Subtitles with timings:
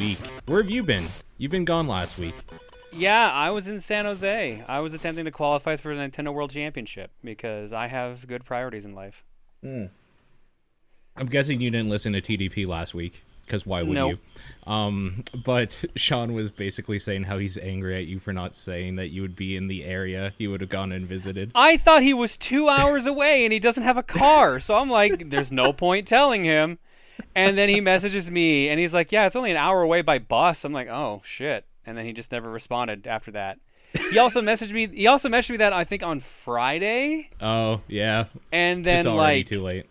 [0.00, 0.18] week.
[0.46, 1.04] Where have you been?
[1.36, 2.34] You've been gone last week.
[2.92, 4.64] Yeah, I was in San Jose.
[4.66, 8.84] I was attempting to qualify for the Nintendo World Championship because I have good priorities
[8.86, 9.22] in life.
[9.62, 9.90] I'm
[11.28, 14.18] guessing you didn't listen to TDP last week, because why would Nope.
[14.66, 14.72] you?
[14.72, 19.08] Um, but Sean was basically saying how he's angry at you for not saying that
[19.10, 20.32] you would be in the area.
[20.38, 21.52] He would have gone and visited.
[21.54, 24.60] I thought he was two hours away and he doesn't have a car.
[24.60, 26.78] So I'm like, there's no point telling him.
[27.34, 30.18] And then he messages me and he's like, yeah, it's only an hour away by
[30.18, 30.64] bus.
[30.64, 31.64] I'm like, oh, shit.
[31.86, 33.58] And then he just never responded after that.
[34.12, 34.86] He also messaged me.
[34.88, 39.38] He also messaged me that I think on Friday, Oh yeah, and then it's already
[39.40, 39.86] like, too late.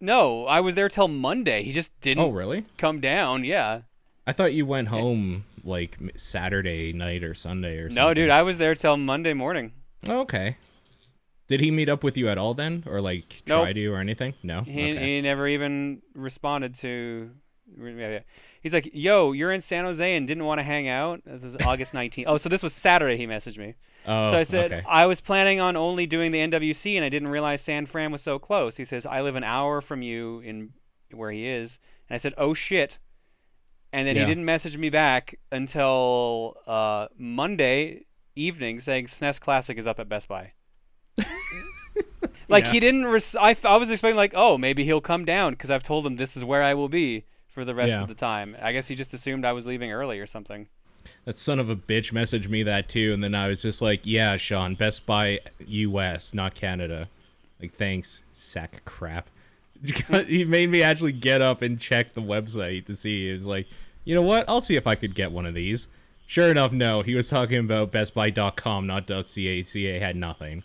[0.00, 1.62] no, I was there till Monday.
[1.62, 2.64] He just didn't Oh really?
[2.78, 3.44] come down.
[3.44, 3.82] Yeah,
[4.26, 8.02] I thought you went home like Saturday night or Sunday or something.
[8.04, 9.72] no, dude, I was there till Monday morning.
[10.08, 10.56] Oh, okay.
[11.48, 13.64] Did he meet up with you at all then, or like Nope.
[13.64, 14.34] try to or anything?
[14.42, 14.62] No.
[14.62, 15.16] He, okay.
[15.16, 17.30] he never even responded to.
[17.78, 18.18] yeah, yeah.
[18.62, 21.56] He's like, "Yo, you're in San Jose and didn't want to hang out." This is
[21.66, 22.24] August 19th.
[22.26, 23.16] Oh, so this was Saturday.
[23.16, 23.74] He messaged me.
[24.06, 24.84] oh, so I said okay.
[24.88, 28.22] I was planning on only doing the NWC, and I didn't realize San Fran was
[28.22, 28.76] so close.
[28.76, 30.70] He says I live an hour from you in
[31.12, 32.98] where he is, and I said, "Oh shit."
[33.92, 34.22] And then Yeah.
[34.22, 40.08] he didn't message me back until uh, Monday evening, saying SNES Classic is up at
[40.08, 40.52] Best Buy.
[42.48, 42.72] like Yeah.
[42.72, 43.04] he didn't.
[43.06, 46.16] Res- I, I was expecting like, oh, maybe he'll come down because I've told him
[46.16, 48.02] this is where I will be for the rest Yeah.
[48.02, 48.56] of the time.
[48.62, 50.68] I guess he just assumed I was leaving early or something.
[51.24, 54.00] That son of a bitch messaged me that too, and then I was just like,
[54.04, 57.08] "Yeah, Sean, Best Buy U.S., not Canada."
[57.60, 59.28] Like, thanks, sack of crap.
[60.26, 63.26] he made me actually get up and check the website to see.
[63.26, 63.66] He was like,
[64.04, 64.48] "You know what?
[64.48, 65.88] I'll see if I could get one of these."
[66.24, 67.02] Sure enough, no.
[67.02, 69.62] He was talking about BestBuy.com, not .ca.
[69.62, 70.62] CA had nothing,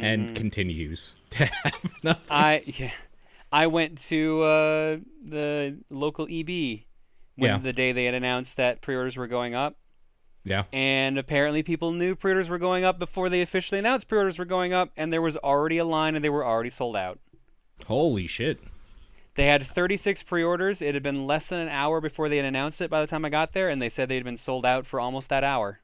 [0.00, 2.22] and continues to have nothing.
[2.30, 2.90] I yeah,
[3.52, 6.48] I went to uh, the local EB
[7.36, 7.58] when Yeah.
[7.58, 9.76] the day they had announced that pre-orders were going up,
[10.44, 14.44] yeah, and apparently people knew pre-orders were going up before they officially announced pre-orders were
[14.44, 17.18] going up, and there was already a line and they were already sold out.
[17.86, 18.60] holy shit.
[19.34, 20.82] They had 36 pre-orders.
[20.82, 23.24] It had been less than an hour before they had announced it by the time
[23.24, 25.80] I got there, and they said they'd been sold out for almost that hour.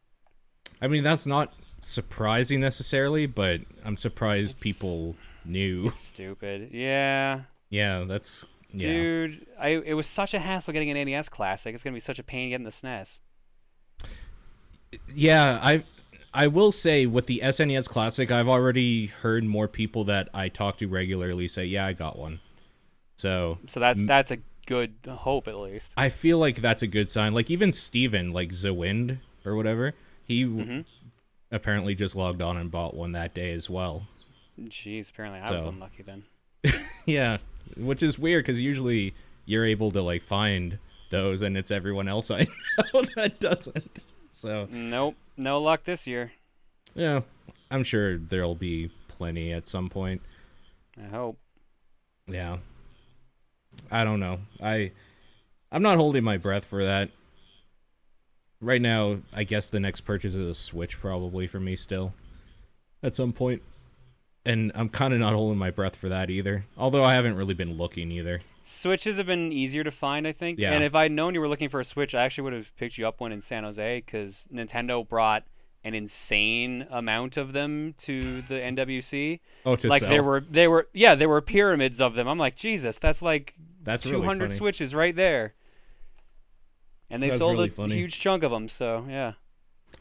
[0.82, 5.90] I mean, that's not surprising necessarily, but I'm surprised people knew.
[5.90, 6.70] Stupid.
[6.72, 7.42] Yeah.
[7.70, 8.88] Yeah, that's yeah.
[8.88, 11.74] Dude, I it was such a hassle getting an NES Classic.
[11.74, 13.20] It's gonna be such a pain getting the SNES.
[15.14, 15.84] Yeah, I
[16.32, 20.78] I will say with the SNES Classic, I've already heard more people that I talk
[20.78, 22.40] to regularly say, "Yeah, I got one."
[23.16, 25.92] So So that's that's a good hope at least.
[25.96, 27.32] I feel like that's a good sign.
[27.32, 29.94] Like even Steven, like Zawind or whatever,
[30.24, 30.80] he Mm-hmm.
[31.50, 34.06] Apparently just logged on and bought one that day as well.
[34.60, 36.24] Jeez, apparently I was unlucky then.
[37.06, 37.38] Yeah,
[37.76, 39.14] which is weird because usually
[39.46, 40.78] you're able to like find
[41.10, 42.40] those, and it's everyone else I
[42.92, 44.04] know that doesn't.
[44.32, 46.32] So Nope, no luck this year.
[46.94, 47.20] yeah,
[47.70, 50.20] I'm sure there'll be plenty at some point.
[51.02, 51.38] I hope.
[52.26, 52.58] Yeah.
[53.90, 54.40] I don't know.
[54.62, 54.92] I
[55.72, 57.08] I'm not holding my breath for that.
[58.60, 62.14] Right now, I guess the next purchase is a Switch probably for me still.
[63.02, 63.62] At some point.
[64.44, 66.64] And I'm kind of not holding my breath for that either.
[66.76, 68.40] Although I haven't really been looking either.
[68.62, 70.58] Switches have been easier to find, I think.
[70.58, 70.72] Yeah.
[70.72, 72.98] And if I'd known you were looking for a Switch, I actually would have picked
[72.98, 75.44] you up one in San Jose because Nintendo brought
[75.84, 79.40] an insane amount of them to the NWC.
[79.64, 80.10] Oh, to like sell.
[80.10, 82.26] there were, they were, yeah, there were pyramids of them.
[82.26, 84.56] I'm like, Jesus, that's like That's 200 funny.
[84.56, 85.54] Switches right there.
[87.10, 87.94] And they That's sold really a funny.
[87.96, 88.68] huge chunk of them.
[88.68, 89.32] So yeah.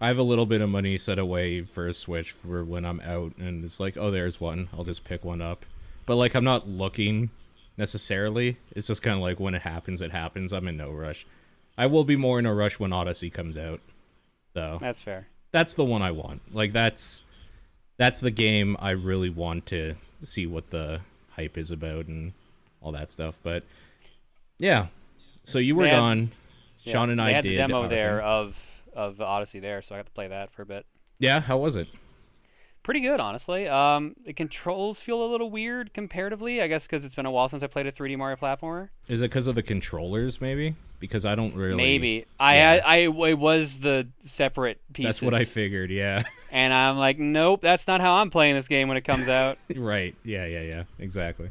[0.02, 3.00] I have a little bit of money set away for a Switch for when I'm
[3.00, 4.68] out, and it's like, oh, there's one.
[4.78, 5.66] I'll just pick one up.
[6.06, 7.30] But like, I'm not looking
[7.78, 8.58] necessarily.
[8.76, 10.52] It's just kind of like when it happens, it happens.
[10.52, 11.26] I'm in no rush.
[11.78, 13.80] I will be more in a rush when Odyssey comes out,
[14.54, 14.78] though.
[14.82, 15.28] That's fair.
[15.52, 16.54] That's the one I want.
[16.54, 17.24] Like that's
[17.98, 22.34] that's the game I really want to see what the hype is about and
[22.82, 23.40] all that stuff.
[23.42, 23.64] But
[24.60, 24.88] yeah,
[25.46, 26.32] so you were had- gone.
[26.80, 26.94] Yeah.
[26.94, 30.00] Sean and they I had did the demo there of of Odyssey there, so I
[30.00, 30.86] got to play that for a bit.
[31.20, 31.88] Yeah, how was it?
[32.88, 33.68] Pretty good, honestly.
[33.68, 37.50] Um, the controls feel a little weird comparatively, I guess, because it's been a while
[37.50, 38.90] since I played a 3D Mario platformer.
[39.10, 40.76] Is it because of the controllers, maybe?
[41.00, 41.76] Because I don't really.
[41.76, 42.72] Maybe I yeah.
[42.72, 45.20] had I it was the separate pieces.
[45.20, 45.92] That's what I figured.
[45.92, 46.24] Yeah.
[46.50, 49.58] And I'm like, nope, that's not how I'm playing this game when it comes out.
[49.76, 50.16] right.
[50.24, 50.46] Yeah.
[50.46, 50.62] Yeah.
[50.62, 50.84] Yeah.
[50.98, 51.50] Exactly.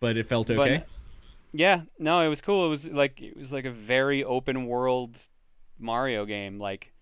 [0.00, 0.84] But it felt But, okay.
[1.52, 2.66] Yeah, no, it was cool.
[2.66, 5.28] It was like it was like a very open world
[5.78, 6.58] Mario game.
[6.58, 6.92] Like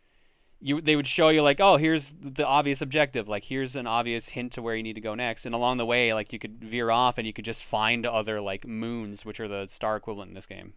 [0.60, 4.30] you they would show you like, oh, here's the obvious objective, like here's an obvious
[4.30, 6.62] hint to where you need to go next, and along the way, like you could
[6.62, 10.30] veer off and you could just find other like moons, which are the star equivalent
[10.30, 10.74] in this game.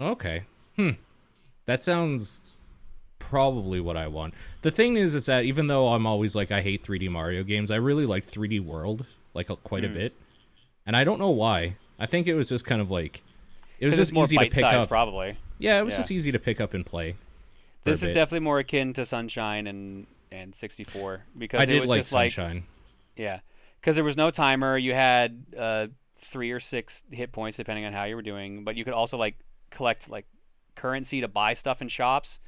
[0.00, 0.44] Okay.
[0.76, 0.90] Hmm.
[1.64, 2.44] That sounds
[3.18, 4.34] probably what I want.
[4.62, 7.70] The thing is, is that even though I'm always like I hate 3D Mario games,
[7.70, 10.14] I really like 3D World like quite a bit,
[10.86, 11.76] and I don't know why.
[11.98, 13.22] I think it was just kind of like
[13.78, 14.88] it was just more easy to pick bite-sized, up.
[14.88, 15.36] probably.
[15.58, 15.98] Yeah, it was Yeah.
[15.98, 17.16] just easy to pick up and play.
[17.84, 18.14] This is bit.
[18.14, 22.12] definitely more akin to Sunshine and and 64 because I it did was like just
[22.12, 22.64] like Sunshine.
[23.16, 23.40] Yeah,
[23.80, 24.76] because there was no timer.
[24.76, 25.86] You had uh,
[26.18, 29.16] three or six hit points depending on how you were doing, but you could also
[29.16, 29.36] like
[29.70, 30.26] collect like
[30.74, 32.40] currency to buy stuff in shops.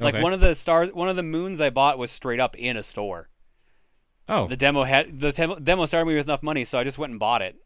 [0.00, 0.22] Like Okay.
[0.22, 2.82] one of the stars, one of the moons I bought was straight up in a
[2.82, 3.28] store.
[4.28, 5.30] oh, The demo had the
[5.62, 7.56] demo started me with enough money, so I just went and bought it.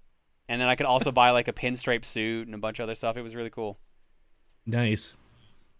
[0.51, 2.95] And then I could also buy like a pinstripe suit and a bunch of other
[2.97, 3.17] stuff.
[3.17, 3.79] It was really cool.
[4.67, 5.17] nice.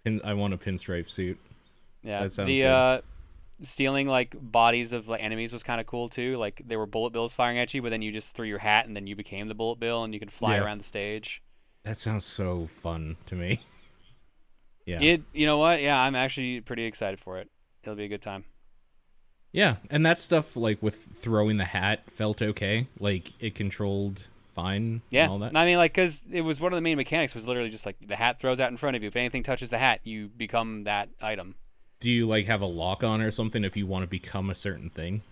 [0.05, 1.39] Pin- I want a pinstripe suit.
[2.03, 2.67] Yeah, That sounds the good.
[2.67, 3.01] uh,
[3.63, 6.37] stealing like bodies of like enemies was kind of cool too.
[6.39, 8.87] Like there were bullet bills firing at you, but then you just threw your hat
[8.87, 10.63] and then you became the bullet bill and you could fly Yeah.
[10.65, 11.43] around the stage.
[11.83, 13.61] That sounds so fun to me.
[14.87, 15.01] yeah.
[15.03, 15.83] It, you know what?
[15.83, 17.49] Yeah, I'm actually pretty excited for it.
[17.83, 18.45] It'll be a good time.
[19.53, 22.87] Yeah, and that stuff like with throwing the hat felt okay.
[22.99, 25.03] Like it controlled fine.
[25.11, 25.57] Yeah, and all that.
[25.57, 27.97] I mean, like, cause it was one of the main mechanics was literally just like
[28.07, 29.09] the hat throws out in front of you.
[29.09, 31.55] If anything touches the hat, you become that item.
[32.01, 34.55] Do you like have a lock on or something if you want to become a
[34.55, 35.23] certain thing?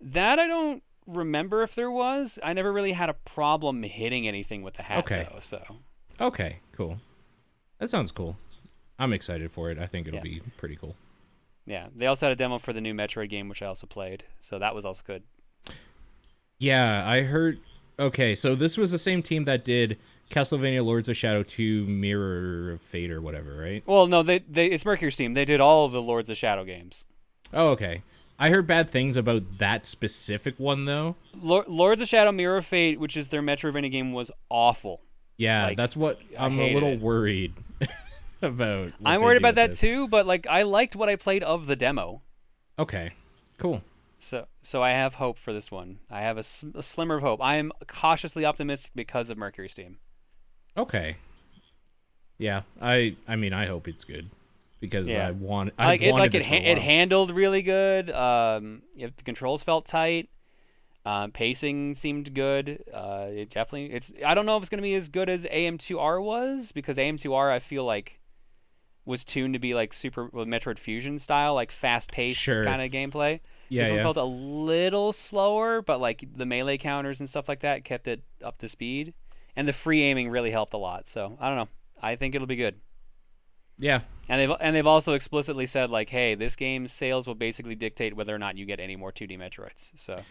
[0.00, 2.38] That I don't remember if there was.
[2.42, 5.26] I never really had a problem hitting anything with the hat Okay.
[5.32, 5.40] though.
[5.40, 5.62] So
[6.20, 6.98] Okay, cool.
[7.78, 8.36] That sounds cool.
[8.98, 9.78] I'm excited for it.
[9.78, 10.22] I think it'll Yeah.
[10.22, 10.96] be pretty cool.
[11.66, 14.24] yeah, they also had a demo for the new Metroid game, which I also played.
[14.40, 15.22] So that was also good.
[16.58, 17.58] Yeah, I heard.
[17.98, 19.96] Okay, so this was the same team that did
[20.30, 23.82] Castlevania Lords of Shadow 2 Mirror of Fate or whatever, right?
[23.86, 25.34] Well, no, they they it's MercurySteam.
[25.34, 27.06] They did all the Lords of Shadow games.
[27.54, 28.02] Oh, okay.
[28.38, 31.16] I heard bad things about that specific one though.
[31.40, 35.00] Lor- Lords of Shadow Mirror of Fate, which is their Metroidvania game, was awful.
[35.38, 37.00] Yeah, Like, that's what I'm a little it.
[37.00, 37.54] worried
[38.42, 38.92] about.
[39.04, 39.80] I'm worried about that this.
[39.80, 42.20] too, but like I liked what I played of the demo.
[42.78, 43.12] Okay,
[43.56, 43.82] cool.
[44.18, 45.98] So, so I have hope for this one.
[46.10, 47.40] I have a slimmer of hope.
[47.42, 49.96] I am cautiously optimistic because of MercurySteam.
[50.76, 51.16] Okay.
[52.38, 54.28] Yeah, I I mean I hope it's good
[54.80, 55.28] because Yeah.
[55.28, 58.10] I want I've like it, wanted like it, ha- it handled really good.
[58.10, 60.28] Um, if the controls felt tight,
[61.06, 62.84] um, pacing seemed good.
[62.92, 63.92] Uh, it definitely.
[63.92, 64.10] It's.
[64.24, 67.58] I don't know if it's gonna be as good as AM2R was because AM2R I
[67.58, 68.20] feel like
[69.06, 72.64] was tuned to be like super Metroid Fusion style, like fast paced Sure.
[72.64, 73.40] kind of gameplay.
[73.68, 74.02] Yeah, this one yeah.
[74.04, 78.22] felt a little slower, but like the melee counters and stuff like that kept it
[78.42, 79.14] up to speed,
[79.56, 81.08] and the free aiming really helped a lot.
[81.08, 81.68] So I don't know.
[82.02, 82.76] I think it'll be good.
[83.78, 84.00] yeah.
[84.28, 88.16] And they've and they've also explicitly said like, hey, this game's sales will basically dictate
[88.16, 89.92] whether or not you get any more 2D Metroids.
[89.94, 90.26] So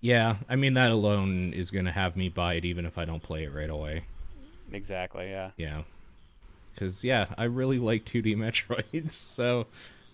[0.00, 3.22] Yeah, I mean that alone is gonna have me buy it even if I don't
[3.22, 4.04] play it right away.
[4.72, 5.52] exactly, yeah.
[5.56, 5.82] Yeah,
[6.74, 9.66] because yeah, I really like 2D Metroids, so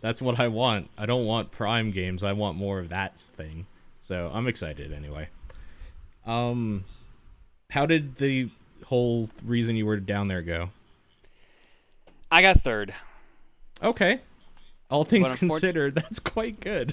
[0.04, 0.90] that's what I want.
[0.98, 2.22] I don't want Prime games.
[2.22, 3.64] I want more of that thing.
[4.02, 5.30] So I'm excited anyway.
[6.26, 6.84] Um,
[7.70, 8.50] how did the
[8.84, 10.68] whole reason you were down there go?
[12.30, 12.92] I got third.
[13.82, 14.20] Okay,
[14.90, 16.92] all things considered, that's quite good.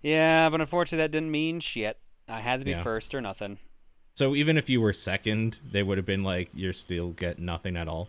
[0.00, 1.98] Yeah, but unfortunately that didn't mean shit.
[2.28, 2.82] I had to be Yeah.
[2.82, 3.58] first or nothing.
[4.14, 7.76] So even if you were second, they would have been like, you're still get nothing
[7.76, 8.08] at all.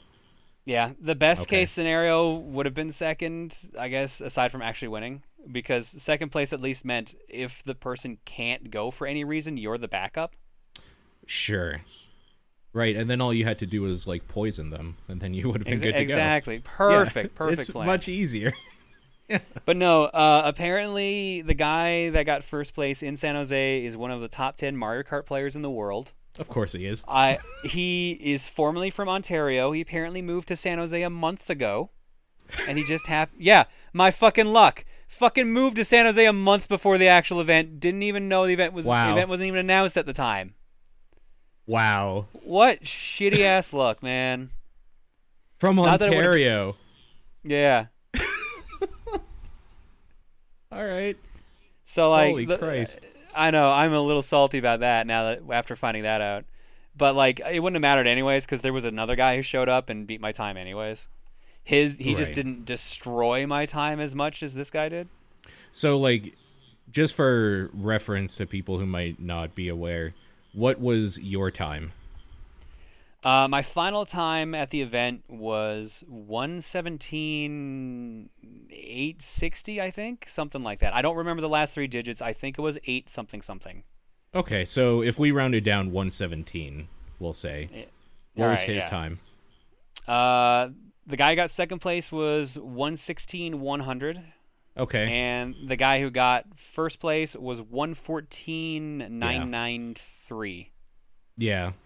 [0.70, 1.62] Yeah, the best Okay.
[1.62, 6.54] case scenario would have been second, I guess, aside from actually winning, because second place
[6.54, 10.36] at least meant if the person can't go for any reason, you're the backup.
[11.26, 11.82] Sure.
[12.72, 15.48] Right, and then all you had to do was like poison them, and then you
[15.52, 16.58] would have been Ex- good to exactly.
[16.58, 16.60] go.
[16.60, 17.34] Exactly, perfect.
[17.34, 17.88] Yeah, perfect It's plan.
[17.88, 18.54] much easier.
[19.66, 24.10] But no, uh, apparently the guy that got first place in San Jose is one
[24.10, 26.14] of the top 10 Mario Kart players in the world.
[26.38, 27.04] Of course he is.
[27.08, 29.72] I he is formerly from Ontario.
[29.72, 31.90] He apparently moved to San Jose a month ago.
[32.68, 34.86] And he just have yeah, my fucking luck.
[35.08, 37.80] Fucking moved to San Jose a month before the actual event.
[37.80, 39.08] Didn't even know the event was Wow.
[39.08, 40.54] the event wasn't even announced at the time.
[41.66, 42.28] Wow.
[42.44, 44.52] What shitty ass luck, man.
[45.58, 46.78] From Not that it Ontario.
[47.44, 47.88] Yeah.
[50.72, 51.18] All right.
[51.86, 53.00] So like Holy the- Christ.
[53.40, 56.44] I know I'm a little salty about that now that after finding that out.
[56.98, 59.90] But like it wouldn't have mattered anyways because there was another guy who showed up
[59.90, 61.08] and beat my time anyways.
[61.64, 65.08] His he just didn't destroy my time as much as this guy did.
[65.72, 66.36] So like
[66.92, 70.14] just for reference to people who might not be aware,
[70.52, 71.94] what was your time?
[73.22, 78.30] Uh, my final time at the event was 117
[78.72, 80.96] 860, I think, something like that.
[80.96, 82.22] I don't remember the last three digits.
[82.22, 83.84] I think it was eight something something.
[84.34, 86.88] Okay, so if we rounded down 117,
[87.20, 87.70] we'll say.
[87.74, 87.86] Yeah.
[88.36, 88.90] What was his yeah.
[88.90, 89.20] time?
[90.08, 90.70] Uh,
[91.06, 94.22] the guy who got second place was 116 100,
[94.78, 95.12] Okay.
[95.12, 100.58] and the guy who got first place was 114 993.
[100.60, 100.66] yeah,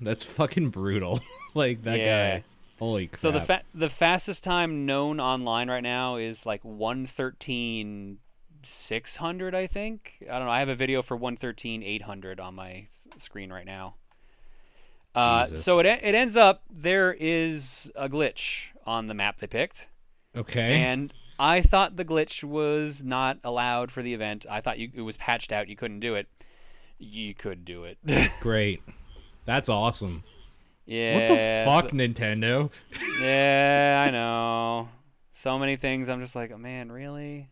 [0.01, 1.19] that's fucking brutal.
[1.53, 2.37] like that Yeah.
[2.39, 2.43] guy.
[2.79, 3.19] Holy crap.
[3.19, 8.17] So the fa- the fastest time known online right now is like 113
[8.63, 10.17] 600 I think.
[10.29, 10.51] I don't know.
[10.51, 13.95] I have a video for 113 800 on my screen right now.
[15.15, 19.87] Uh, so it it ends up there is a glitch on the map they picked,
[20.35, 20.81] okay.
[20.81, 24.45] and I thought the glitch was not allowed for the event.
[24.49, 25.67] I thought you, it was patched out.
[25.69, 26.27] You couldn't do it.
[26.97, 27.99] You could do it.
[28.39, 28.81] Great.
[29.45, 30.23] That's awesome.
[30.85, 31.13] yeah.
[31.15, 31.35] what the
[31.65, 32.71] so- fuck, Nintendo?
[33.21, 34.89] Yeah, I know.
[35.31, 36.09] So many things.
[36.09, 37.49] I'm just like, oh, man, really?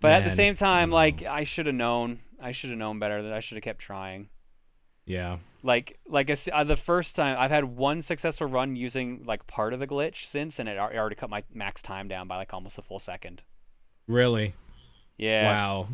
[0.00, 2.20] But at the same time, like, I should have known.
[2.40, 3.22] I should have known better.
[3.22, 4.28] That I should have kept trying.
[5.04, 5.38] Yeah.
[5.62, 9.72] Like, like s- uh, the first time I've had one successful run using like part
[9.72, 12.78] of the glitch since, and it already cut my max time down by like almost
[12.78, 13.42] a full second.
[14.06, 14.54] Really?
[15.16, 15.88] Yeah, Wow.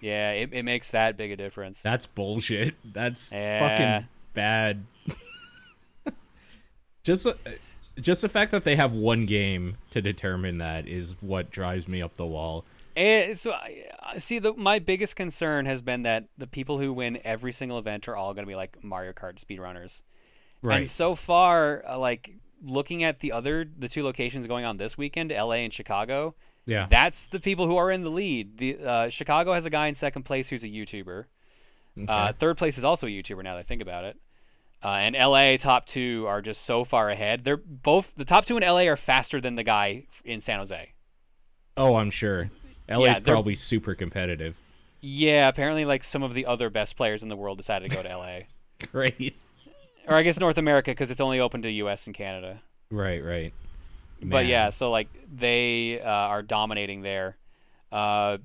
[0.00, 1.80] Yeah, it, it makes that big a difference.
[1.82, 2.74] That's bullshit.
[2.84, 3.68] That's Yeah.
[4.00, 4.84] fucking bad.
[7.02, 7.34] just uh,
[8.00, 12.00] just the fact that they have one game to determine that is what drives me
[12.02, 12.64] up the wall.
[12.96, 16.92] And so, I- I see, the my biggest concern has been that the people who
[16.92, 20.02] win every single event are all going to be like Mario Kart speedrunners.
[20.62, 20.78] Right.
[20.78, 22.30] And so far, uh, like
[22.64, 25.58] looking at the other the two locations going on this weekend, L.A.
[25.58, 26.34] and Chicago,
[26.68, 26.86] yeah.
[26.88, 28.58] that's the people who are in the lead.
[28.58, 31.24] The uh, Chicago has a guy in second place who's a YouTuber.
[31.98, 32.12] Okay.
[32.12, 33.42] Uh, third place is also a YouTuber.
[33.42, 34.18] Now that I think about it.
[34.84, 37.42] Uh, and LA top two are just so far ahead.
[37.42, 40.92] They're both the top two in LA are faster than the guy in San Jose.
[41.76, 42.50] oh, I'm sure.
[42.88, 44.60] LA's Yeah, probably super competitive.
[45.00, 48.02] Yeah, apparently like some of the other best players in the world decided to go
[48.02, 48.38] to LA.
[48.92, 49.36] Great.
[50.06, 52.62] or I guess North America because it's only open to US and Canada.
[52.90, 53.52] Right, right.
[54.22, 57.36] But yeah, so like they uh, are dominating there.
[57.92, 58.38] Uh,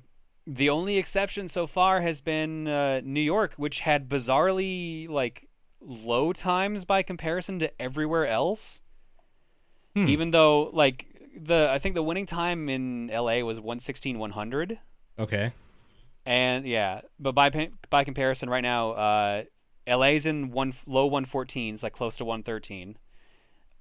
[0.46, 5.48] the only exception so far has been uh, New York, which had bizarrely like
[5.80, 8.80] low times by comparison to everywhere else.
[9.94, 10.06] Hmm.
[10.08, 14.78] Even though like the I think the winning time in LA was 116 100
[15.18, 15.52] Okay.
[16.26, 19.42] and yeah, but by by comparison right now uh
[19.86, 22.96] LA's in one low 114s like close to 113.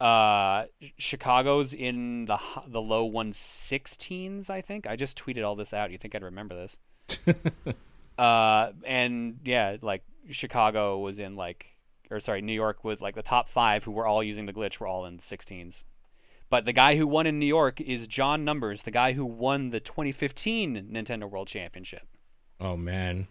[0.03, 0.65] Uh
[0.97, 4.85] Chicago's in the the low 116s I think.
[4.85, 5.91] I just tweeted all this out.
[5.91, 6.77] You think I'd remember this?
[8.17, 11.67] uh and yeah, like Chicago was in like
[12.11, 14.81] or sorry, New York was like the top 5 who were all using the glitch
[14.81, 15.85] were all in 16s.
[16.49, 19.69] But the guy who won in New York is John Numbers, the guy who won
[19.69, 22.07] the 2015 Nintendo World Championship.
[22.59, 23.27] Oh man.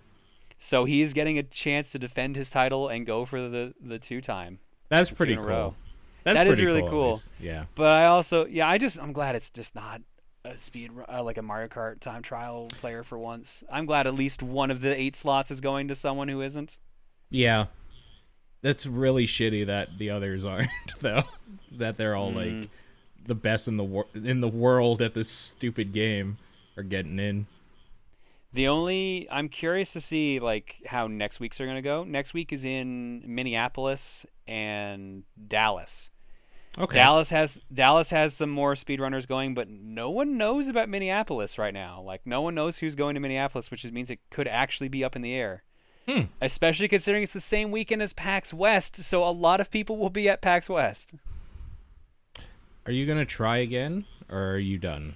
[0.56, 3.98] So he is getting a chance to defend his title and go for the the
[3.98, 4.60] two time.
[4.88, 5.76] That's pretty cool.
[6.24, 7.20] That's That is really at cool.
[7.40, 7.64] Yeah.
[7.74, 10.00] But I also yeah, I just I'm glad it's just not
[10.44, 13.62] a speed uh, like a Mario Kart time trial player for once.
[13.70, 16.78] I'm glad at least one of the eight slots is going to someone who isn't.
[17.30, 17.66] Yeah.
[18.60, 20.68] That's really shitty that the others aren't
[21.00, 21.24] though.
[21.72, 22.60] that they're all Mm.
[22.60, 22.70] like
[23.24, 26.38] the best in the wor- in the world at this stupid game
[26.76, 27.46] are getting in.
[28.52, 32.04] The only I'm curious to see like how next week's are gonna go.
[32.04, 36.10] Next week is in Minneapolis and Dallas.
[36.78, 36.94] Okay.
[36.94, 41.74] Dallas has Dallas has some more speedrunners going, but no one knows about Minneapolis right
[41.74, 42.00] now.
[42.00, 45.14] Like no one knows who's going to Minneapolis, which means it could actually be up
[45.14, 45.64] in the air.
[46.08, 46.22] Hmm.
[46.40, 50.10] Especially considering it's the same weekend as PAX West, so a lot of people will
[50.10, 51.14] be at PAX West.
[52.86, 55.14] Are you gonna try again, or are you done?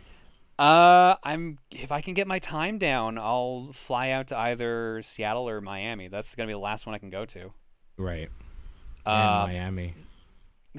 [0.59, 5.49] Uh, I'm if I can get my time down, I'll fly out to either Seattle
[5.49, 6.09] or Miami.
[6.09, 7.53] That's gonna be the last one I can go to.
[7.97, 8.29] Right.
[9.05, 9.95] Uh, and Miami.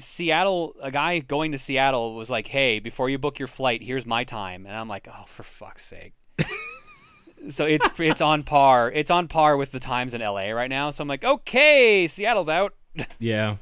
[0.00, 4.06] Seattle, a guy going to Seattle was like, "Hey, before you book your flight, here's
[4.06, 6.12] my time," and I'm like, "Oh, for fuck's sake."
[7.50, 8.90] so it's it's on par.
[8.90, 10.90] It's on par with the times in LA right now.
[10.90, 12.74] So I'm like, "Okay, Seattle's out."
[13.18, 13.56] Yeah.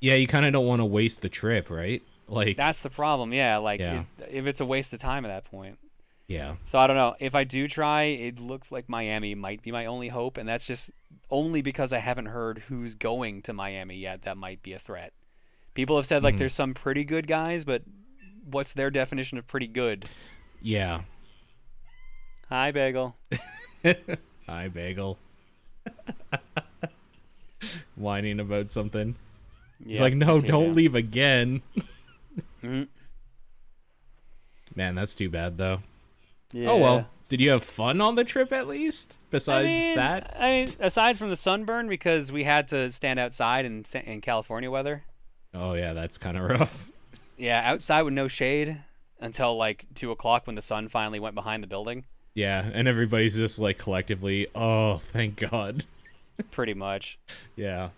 [0.00, 2.02] Yeah, you kind of don't want to waste the trip, right?
[2.28, 3.32] Like, That's the problem.
[3.32, 4.04] Yeah, like Yeah.
[4.20, 5.78] it- if it's a waste of time at that point.
[6.28, 7.14] yeah, So I don't know.
[7.18, 10.66] If I do try, it looks like Miami might be my only hope, and that's
[10.66, 10.90] just
[11.30, 14.22] only because I haven't heard who's going to Miami yet.
[14.22, 15.12] That might be a threat.
[15.76, 16.38] People have said like Mhm.
[16.38, 17.82] there's some pretty good guys, but
[18.44, 20.06] what's their definition of pretty good?
[20.60, 21.02] yeah.
[22.48, 23.16] Hi, Bagel.
[24.46, 25.18] Hi, Bagel.
[27.96, 29.16] Whining about something.
[29.84, 30.72] He's Yeah, like, no, don't here.
[30.72, 31.62] leave again.
[32.62, 32.88] Mhm.
[34.74, 35.82] Man, that's too bad though.
[36.52, 36.70] Yeah.
[36.70, 37.08] Oh well.
[37.28, 39.18] Did you have fun on the trip at least?
[39.30, 40.36] Besides I mean, that?
[40.38, 44.70] I mean, aside from the sunburn, because we had to stand outside in in California
[44.70, 45.04] weather.
[45.56, 46.90] Oh yeah, that's kind of rough.
[47.36, 48.78] Yeah, outside with no shade
[49.20, 52.04] until like two o'clock when the sun finally went behind the building.
[52.34, 55.84] Yeah, and everybody's just like collectively, oh, thank God.
[56.50, 57.18] Pretty much.
[57.56, 57.88] Yeah.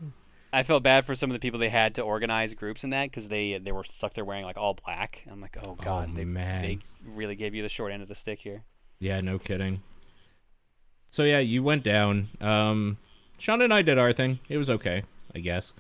[0.53, 3.11] I felt bad for some of the people they had to organize groups in that
[3.11, 5.25] because they they were stuck there wearing like all black.
[5.31, 6.63] I'm like, oh god, they man.
[6.63, 8.65] they really gave you the short end of the stick here.
[8.99, 9.83] Yeah, no kidding.
[11.11, 12.29] So yeah, you went down.
[12.41, 12.99] Um
[13.39, 14.39] Sean and I did our thing.
[14.49, 15.03] It was okay,
[15.35, 15.75] I guess.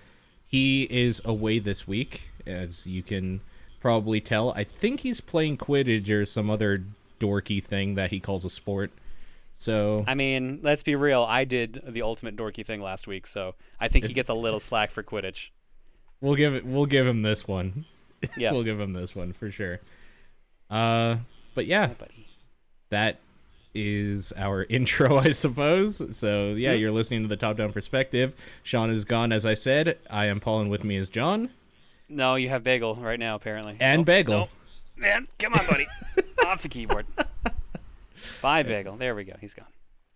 [0.48, 3.42] He is away this week, as you can
[3.80, 4.52] probably tell.
[4.52, 6.84] I think he's playing Quidditch or some other
[7.20, 8.90] dorky thing that he calls a sport.
[9.52, 11.22] So I mean, let's be real.
[11.22, 14.60] I did the ultimate dorky thing last week, so I think he gets a little
[14.60, 15.48] slack for Quidditch.
[16.20, 17.84] we'll give it we'll give him this one.
[18.36, 19.80] Yeah, we'll give him this one for sure.
[20.70, 21.16] Uh
[21.54, 21.90] but yeah,
[22.90, 23.18] that
[23.74, 26.02] is our intro, I suppose.
[26.16, 28.34] So yeah, you're listening to the top down perspective.
[28.62, 29.98] Sean is gone, as I said.
[30.10, 31.50] I am Paul, and with me is John
[32.08, 33.76] No, you have Bagel right now, apparently.
[33.80, 34.38] and Oh, Bagel.
[34.40, 34.48] no.
[34.96, 35.86] Man, come on, buddy.
[36.46, 37.06] Off the keyboard.
[38.42, 38.96] Bye, Bagel.
[38.96, 39.34] There we go.
[39.40, 39.66] He's gone.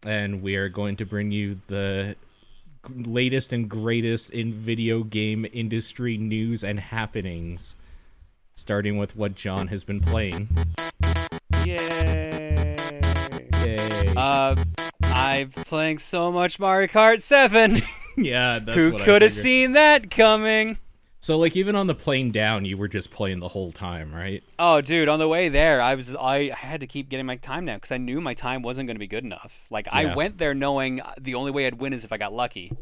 [0.05, 2.17] and we are going to bring you the
[2.89, 7.77] latest and greatest in video game industry news and happenings.
[8.57, 10.49] Starting with what John has been playing.
[11.65, 12.42] Yay.
[14.17, 14.55] Uh,
[15.03, 17.81] I'm playing so much Mario Kart 7.
[18.17, 20.79] yeah, that's Who what I could have seen that coming?
[21.21, 24.43] So, like, even on the plane down, you were just playing the whole time, right?
[24.59, 27.65] Oh, dude, on the way there, I was I had to keep getting my time
[27.65, 29.65] down because I knew my time wasn't going to be good enough.
[29.71, 29.93] Like Yeah.
[30.13, 32.73] I went there knowing the only way I'd win is if I got lucky,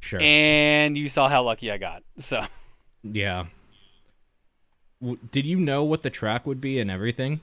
[0.00, 0.20] Sure.
[0.22, 2.02] and you saw how lucky I got.
[2.18, 2.44] So
[3.04, 3.46] Yeah.
[5.02, 7.40] W- did you know what the track would be and everything?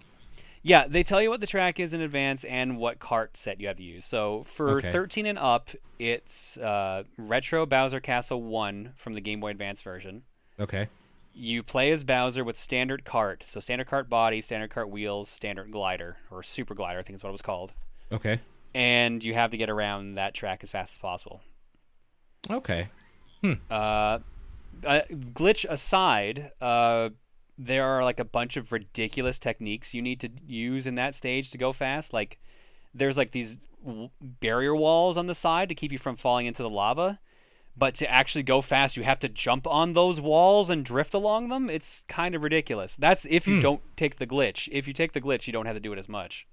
[0.61, 3.67] Yeah, they tell you what the track is in advance and what cart set you
[3.67, 4.05] have to use.
[4.05, 4.91] So for Okay.
[4.91, 10.23] 13 and up, it's uh, Retro Bowser Castle One from the Game Boy Advance version.
[10.59, 10.87] Okay.
[11.33, 15.71] You play as Bowser with standard cart, so standard cart body, standard cart wheels, standard
[15.71, 17.71] glider or super glider, I think is what it was called.
[18.11, 18.39] Okay.
[18.75, 21.41] And you have to get around that track as fast as possible.
[22.49, 22.89] Okay.
[23.43, 24.19] uh, uh,
[25.33, 27.09] glitch aside, uh,
[27.61, 31.51] there are like a bunch of ridiculous techniques you need to use in that stage
[31.51, 32.13] to go fast.
[32.13, 32.39] Like,
[32.93, 36.63] there's like these w- barrier walls on the side to keep you from falling into
[36.63, 37.19] the lava.
[37.77, 41.49] But to actually go fast, you have to jump on those walls and drift along
[41.49, 41.69] them.
[41.69, 42.95] It's kind of ridiculous.
[42.95, 43.61] That's if you Hmm.
[43.61, 44.67] don't take the glitch.
[44.71, 46.47] If you take the glitch, you don't have to do it as much.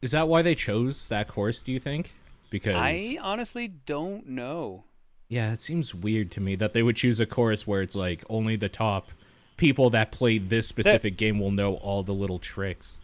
[0.00, 2.12] Is that why they chose that course, do you think?
[2.50, 4.84] Because I honestly don't know.
[5.28, 8.24] yeah, it seems weird to me that they would choose a course where it's like
[8.30, 9.10] only the top
[9.58, 12.98] people that play this specific game will know all the little tricks.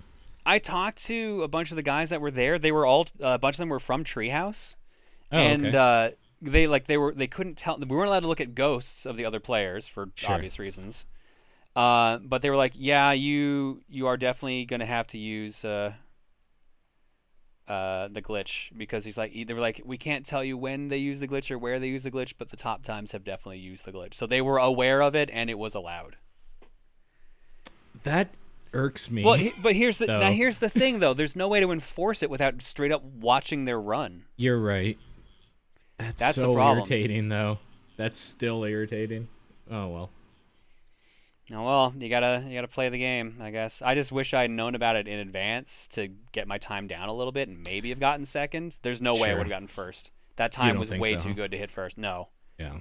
[0.46, 2.58] I talked to a bunch of the guys that were there.
[2.58, 4.76] They were all a bunch of them were from Treehouse,
[5.32, 5.76] Oh, and okay.
[5.76, 7.78] uh, they like they were they couldn't tell.
[7.78, 10.34] We weren't allowed to look at ghosts of the other players for Sure.
[10.36, 11.04] obvious reasons.
[11.76, 15.94] Uh, but they were like, "Yeah, you you are definitely gonna have to use uh,
[17.66, 20.98] uh, the glitch because he's like they were like we can't tell you when they
[20.98, 23.58] use the glitch or where they use the glitch, but the top times have definitely
[23.58, 24.12] used the glitch.
[24.14, 26.16] So they were aware of it and it was allowed.
[28.02, 28.28] That
[28.72, 29.24] irks me.
[29.24, 30.20] Well, he, but here's the though.
[30.20, 31.14] now here's the thing though.
[31.14, 34.24] There's no way to enforce it without straight up watching their run.
[34.36, 34.98] You're right.
[35.98, 36.78] That's, That's the so problem.
[36.78, 37.58] irritating though.
[37.96, 39.28] That's still irritating.
[39.70, 40.10] Oh well.
[41.52, 43.82] Oh well, you gotta you gotta play the game, I guess.
[43.82, 47.14] I just wish I'd known about it in advance to get my time down a
[47.14, 48.78] little bit and maybe have gotten second.
[48.82, 50.10] There's no way I would have gotten first.
[50.36, 51.96] That time was way so, too good to hit first.
[51.98, 52.28] No,
[52.58, 52.78] Yeah.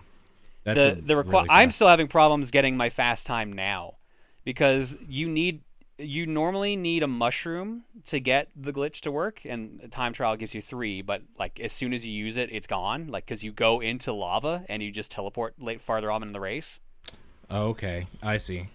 [0.63, 3.95] That's the the requi- really I'm still having problems getting my fast time now
[4.43, 5.61] because you need
[5.99, 10.55] you normally need a mushroom to get the glitch to work and time trial gives
[10.55, 13.51] you 3 but like as soon as you use it it's gone like cuz you
[13.51, 16.79] go into lava and you just teleport late farther on in the race.
[17.49, 18.07] Oh, okay.
[18.23, 18.69] I see.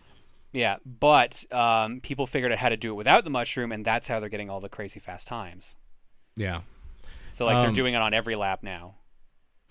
[0.53, 4.07] Yeah, but um, people figured out how to do it without the mushroom, and that's
[4.09, 5.77] how they're getting all the crazy fast times.
[6.37, 6.61] Yeah.
[7.33, 8.95] So like they're Um, doing it on every lap now.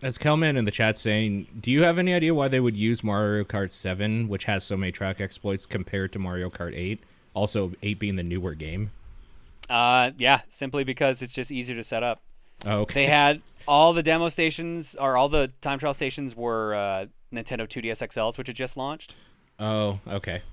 [0.04, 3.04] As Kelman in the chat saying, do you have any idea why they would use
[3.04, 7.00] Mario Kart 7, which has so many track exploits, compared to Mario Kart 8?
[7.34, 8.92] Also, 8 being the newer game.
[9.68, 12.22] Uh, yeah, simply because it's just easier to set up.
[12.64, 12.94] Oh, okay.
[12.94, 17.68] They had all the demo stations or all the time trial stations were uh, Nintendo
[17.68, 19.16] 2DS XLs, which had just launched.
[19.60, 20.44] oh, okay.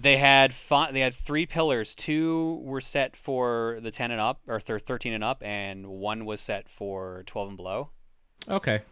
[0.00, 1.94] They had fi- they had three pillars.
[1.94, 6.24] Two were set for the 10 and up, or thir- 13 and up, and one
[6.24, 7.88] was set for 12 and below.
[8.48, 8.82] Okay.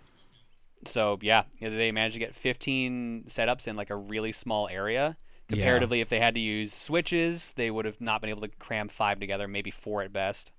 [0.85, 5.17] So yeah, they managed to get 15 setups in like a really small area.
[5.49, 8.89] Comparatively, if they had to use switches, they would have not been able to cram
[8.89, 10.51] five together, maybe four at best.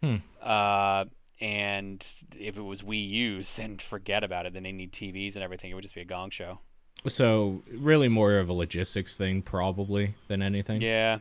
[0.00, 0.16] Hmm.
[0.40, 1.06] Uh,
[1.40, 2.06] and
[2.38, 4.54] if it was Wii U's, then forget about it.
[4.54, 5.70] Then they need TVs and everything.
[5.70, 6.60] It would just be a gong show.
[7.08, 10.80] So really more of a logistics thing probably than anything.
[10.80, 11.18] Yeah.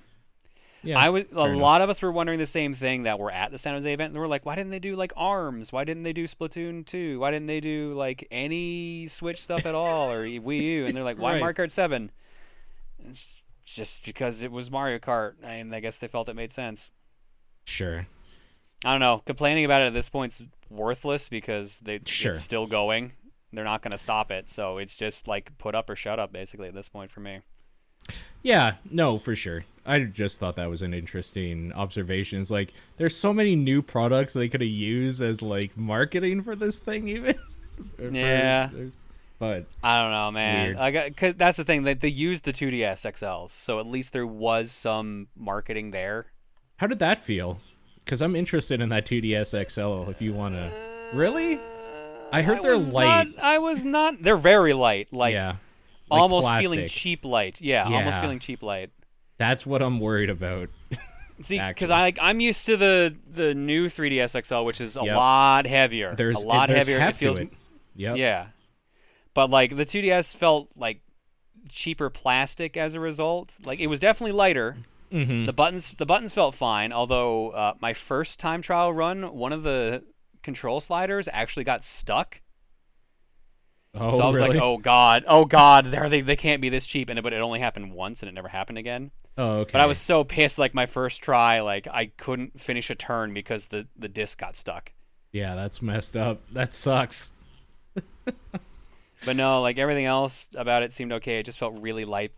[0.84, 1.62] Yeah, I was a enough.
[1.62, 4.14] lot of us were wondering the same thing that were at the San Jose event.
[4.14, 5.72] And we're like, why didn't they do like Arms?
[5.72, 7.20] Why didn't they do Splatoon 2?
[7.20, 10.86] Why didn't they do like any Switch stuff at all or Wii U?
[10.86, 11.40] And they're like, why Right.
[11.40, 12.12] Mario Kart 7?
[13.08, 16.92] It's just because it was Mario Kart, and I guess they felt it made sense.
[17.66, 18.08] Sure.
[18.84, 19.22] I don't know.
[19.26, 22.32] Complaining about it at this point's worthless because they Sure.
[22.32, 23.14] it's still going.
[23.54, 26.32] They're not going to stop it, so it's just like put up or shut up
[26.32, 27.42] basically at this point for me.
[28.44, 29.66] Yeah, no, for sure.
[29.86, 32.42] I just thought that was an interesting observation.
[32.42, 36.56] It's like there's so many new products they could have used as like marketing for
[36.56, 37.36] this thing, even.
[38.12, 38.70] Yeah.
[39.40, 40.66] but I don't know, man.
[40.68, 40.78] Weird.
[40.78, 41.82] I got uh, cause that's the thing.
[41.82, 46.28] They they used the 2DS XLs, so at least there was some marketing there.
[46.78, 47.60] how did that feel?
[48.06, 50.12] Because I'm interested in that 2DS XL.
[50.12, 50.72] If you want to,
[51.12, 51.60] really?
[52.32, 53.30] I heard they're light.
[53.36, 54.22] Not, I was not.
[54.22, 55.12] They're very light.
[55.12, 55.56] Like yeah,
[56.12, 57.62] Like almost feeling cheap light.
[57.62, 58.92] Yeah, almost feeling cheap light.
[59.38, 60.70] That's what I'm worried about.
[61.42, 65.04] See, because I like I'm used to the the new 3DS XL, which is a
[65.04, 65.16] Yep.
[65.16, 66.14] lot heavier.
[66.16, 67.00] There's a lot there's heavier.
[67.08, 67.50] it feels it.
[67.96, 68.18] Yep.
[68.18, 68.48] yeah,
[69.34, 71.02] but like the 2DS felt like
[71.70, 73.58] cheaper plastic as a result.
[73.66, 74.78] Like it was definitely lighter.
[75.12, 75.46] Mm-hmm.
[75.46, 79.64] The buttons the buttons felt fine, although uh, my first time trial run, one of
[79.64, 80.04] the
[80.44, 82.42] control sliders actually got stuck.
[83.94, 84.54] Oh, so I was really?
[84.54, 87.34] like, "Oh god, oh god, they they they can't be this cheap." And it- but
[87.34, 89.12] it only happened once, and it never happened again.
[89.38, 89.72] oh, okay.
[89.74, 93.34] But I was so pissed, like my first try, like I couldn't finish a turn
[93.34, 94.94] because the the disc got stuck.
[95.34, 96.40] Yeah, that's messed up.
[96.52, 97.32] That sucks.
[99.24, 101.40] But no, like everything else about it seemed okay.
[101.40, 102.32] It just felt really light.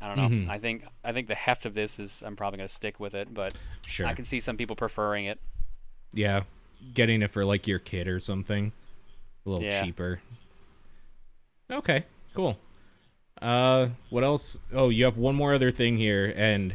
[0.00, 0.28] I don't know.
[0.28, 0.50] Mhm.
[0.50, 3.32] I think I think the heft of this is I'm probably gonna stick with it,
[3.32, 3.54] but
[3.86, 4.06] Sure.
[4.06, 5.38] I can see some people preferring it.
[6.12, 6.42] Yeah,
[6.92, 8.72] getting it for like your kid or something,
[9.46, 9.82] a little Yeah.
[9.82, 10.20] cheaper.
[11.70, 12.58] Okay, cool.
[13.40, 14.58] Uh, what else?
[14.72, 16.74] Oh, you have one more other thing here, and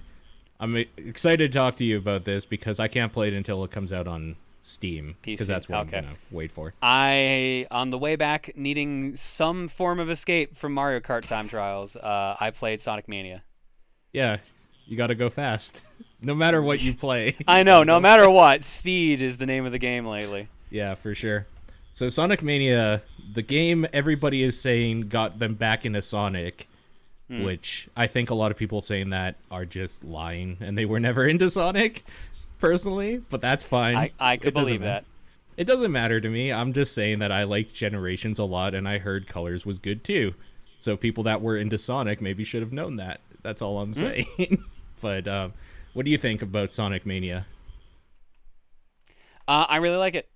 [0.60, 3.72] I'm excited to talk to you about this because I can't play it until it
[3.72, 5.98] comes out on Steam because that's what okay.
[5.98, 6.74] I'm gonna wait for.
[6.82, 11.96] I on the way back needing some form of escape from Mario Kart time trials.
[11.96, 13.44] Uh, I played Sonic Mania.
[14.14, 14.38] Yeah,
[14.86, 15.84] you got to go fast,
[16.22, 17.38] no matter what you play.
[17.48, 20.50] I know, no matter what, speed is the name of the game lately.
[20.70, 21.48] Yeah, for sure.
[22.02, 26.68] So Sonic Mania, the game everybody is saying got them back into Sonic,
[27.28, 27.44] Hmm.
[27.44, 31.00] which I think a lot of people saying that are just lying and they were
[31.00, 32.04] never into Sonic
[32.58, 33.98] personally, but that's fine.
[33.98, 35.06] I, I could believe ma- that.
[35.58, 36.52] It doesn't matter to me.
[36.52, 40.04] I'm just saying that I liked Generations a lot and I heard Colors was good
[40.04, 40.34] too.
[40.80, 43.22] So people that were into Sonic maybe should have known that.
[43.44, 44.00] That's all I'm Hmm.
[44.00, 44.64] saying.
[45.02, 45.54] but um,
[45.94, 47.46] what do you think about Sonic Mania?
[49.48, 50.28] Uh, I really like it.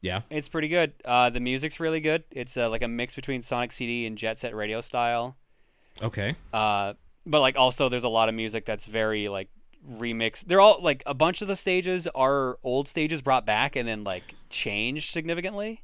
[0.00, 0.22] Yeah.
[0.30, 0.94] It's pretty good.
[1.04, 2.24] Uh, the music's really good.
[2.30, 5.36] It's uh, like a mix between Sonic CD and Jet Set Radio style.
[6.02, 6.36] Okay.
[6.52, 6.94] Uh,
[7.26, 9.48] but like also there's a lot of music that's very like
[9.88, 10.46] remixed.
[10.46, 14.04] They're all like a bunch of the stages are old stages brought back and then
[14.04, 15.82] like changed significantly.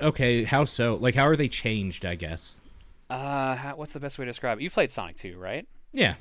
[0.00, 0.96] Okay, how so?
[0.96, 2.56] Like how are they changed, I guess?
[3.08, 4.62] Uh, how, what's the best way to describe it?
[4.62, 5.66] You played Sonic 2, right?
[5.92, 6.14] Yeah.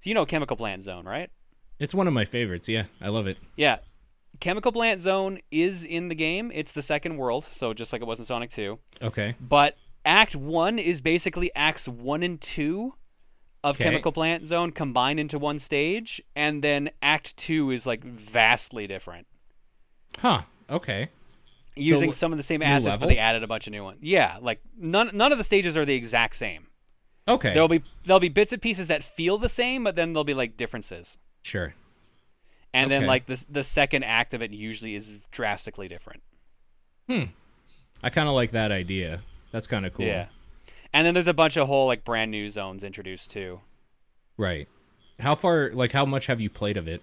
[0.00, 1.30] So you know Chemical Plant Zone, right?
[1.78, 2.68] It's one of my favorites.
[2.68, 3.38] Yeah, I love it.
[3.56, 3.78] Yeah.
[4.40, 6.50] Chemical Plant Zone is in the game.
[6.54, 8.78] It's the second world, so just like it was in Sonic 2.
[9.02, 9.34] Okay.
[9.40, 12.94] But Act 1 is basically Acts 1 and 2
[13.64, 13.84] of Okay.
[13.84, 19.26] Chemical Plant Zone combined into one stage, and then Act 2 is like vastly different.
[20.18, 20.42] Huh.
[20.70, 21.08] Okay.
[21.74, 23.98] Using So, some of the same assets, but they added a bunch of new ones.
[24.02, 26.66] Yeah, like none none of the stages are the exact same.
[27.28, 27.52] Okay.
[27.52, 30.34] There'll be there'll be bits and pieces that feel the same, but then there'll be
[30.34, 31.18] like differences.
[31.42, 31.74] Sure.
[32.74, 36.22] And then like the the second act of it usually is drastically different.
[37.08, 37.24] Hmm.
[38.02, 39.22] I kind of like that idea.
[39.50, 40.06] That's kind of cool.
[40.06, 40.26] Yeah.
[40.92, 43.60] And then there's a bunch of whole like brand new zones introduced too.
[44.36, 44.68] Right.
[45.18, 45.70] How far?
[45.72, 47.02] Like, how much have you played of it?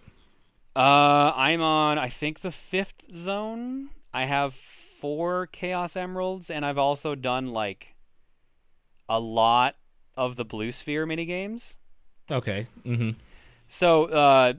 [0.75, 3.89] Uh, I'm on I think the fifth zone.
[4.13, 7.95] I have four Chaos Emeralds, and I've also done like
[9.09, 9.75] a lot
[10.15, 11.77] of the Blue Sphere mini games.
[12.31, 12.67] Okay.
[12.85, 13.11] Mm-hmm.
[13.67, 14.53] So uh,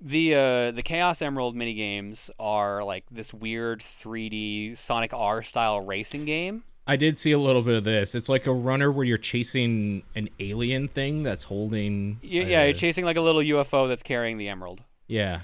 [0.00, 5.80] the uh, the Chaos Emerald mini games are like this weird 3D Sonic R style
[5.80, 6.64] racing game.
[6.86, 8.14] I did see a little bit of this.
[8.14, 12.18] It's like a runner where you're chasing an alien thing that's holding.
[12.22, 14.82] Yeah, uh, you're chasing like a little UFO that's carrying the emerald.
[15.06, 15.42] Yeah.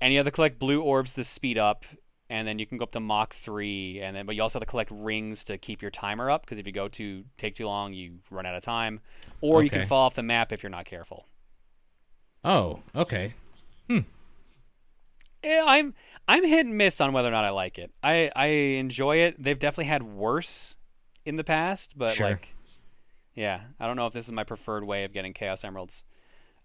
[0.00, 1.84] and you have to collect blue orbs to speed up
[2.30, 4.66] and then you can go up to Mach three, and then but you also have
[4.66, 7.66] to collect rings to keep your timer up because if you go to take too
[7.66, 9.00] long, you run out of time,
[9.40, 11.26] or you can fall off the map if you're not careful.
[12.42, 13.34] Oh, okay.
[13.88, 15.94] Yeah, I'm
[16.26, 17.92] I'm hit and miss on whether or not I like it.
[18.02, 19.42] I I enjoy it.
[19.42, 20.76] They've definitely had worse
[21.24, 22.30] in the past, but Sure.
[22.30, 22.54] like,
[23.34, 26.04] yeah, I don't know if this is my preferred way of getting Chaos Emeralds.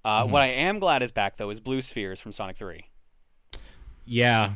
[0.05, 0.31] Uh, Mm-hmm.
[0.31, 2.85] What I am glad is back though is Blue Spheres from Sonic Three.
[4.05, 4.53] Yeah,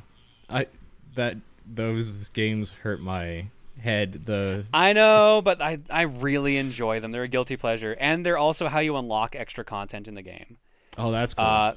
[0.49, 0.67] I
[1.15, 3.47] that those games hurt my
[3.81, 4.25] head.
[4.25, 7.11] The I know, but I I really enjoy them.
[7.11, 10.57] They're a guilty pleasure, and they're also how you unlock extra content in the game.
[10.97, 11.43] oh, that's cool.
[11.43, 11.75] Uh,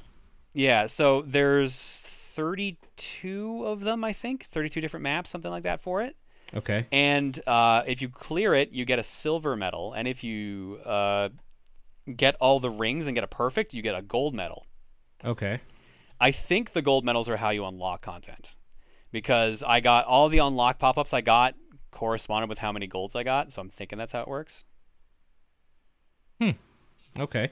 [0.53, 6.01] yeah, so there's 32 of them, I think, 32 different maps, something like that for
[6.01, 6.15] it.
[6.53, 6.85] okay.
[6.91, 11.29] And uh, if you clear it, you get a silver medal, and if you uh,
[12.15, 14.65] get all the rings and get a perfect, you get a gold medal.
[15.25, 15.61] Okay.
[16.19, 18.55] I think the gold medals are how you unlock content,
[19.11, 21.55] because I got all the unlock pop-ups I got
[21.91, 24.65] corresponded with how many golds I got, so I'm thinking that's how it works.
[26.39, 26.51] Hmm.
[27.19, 27.49] Okay.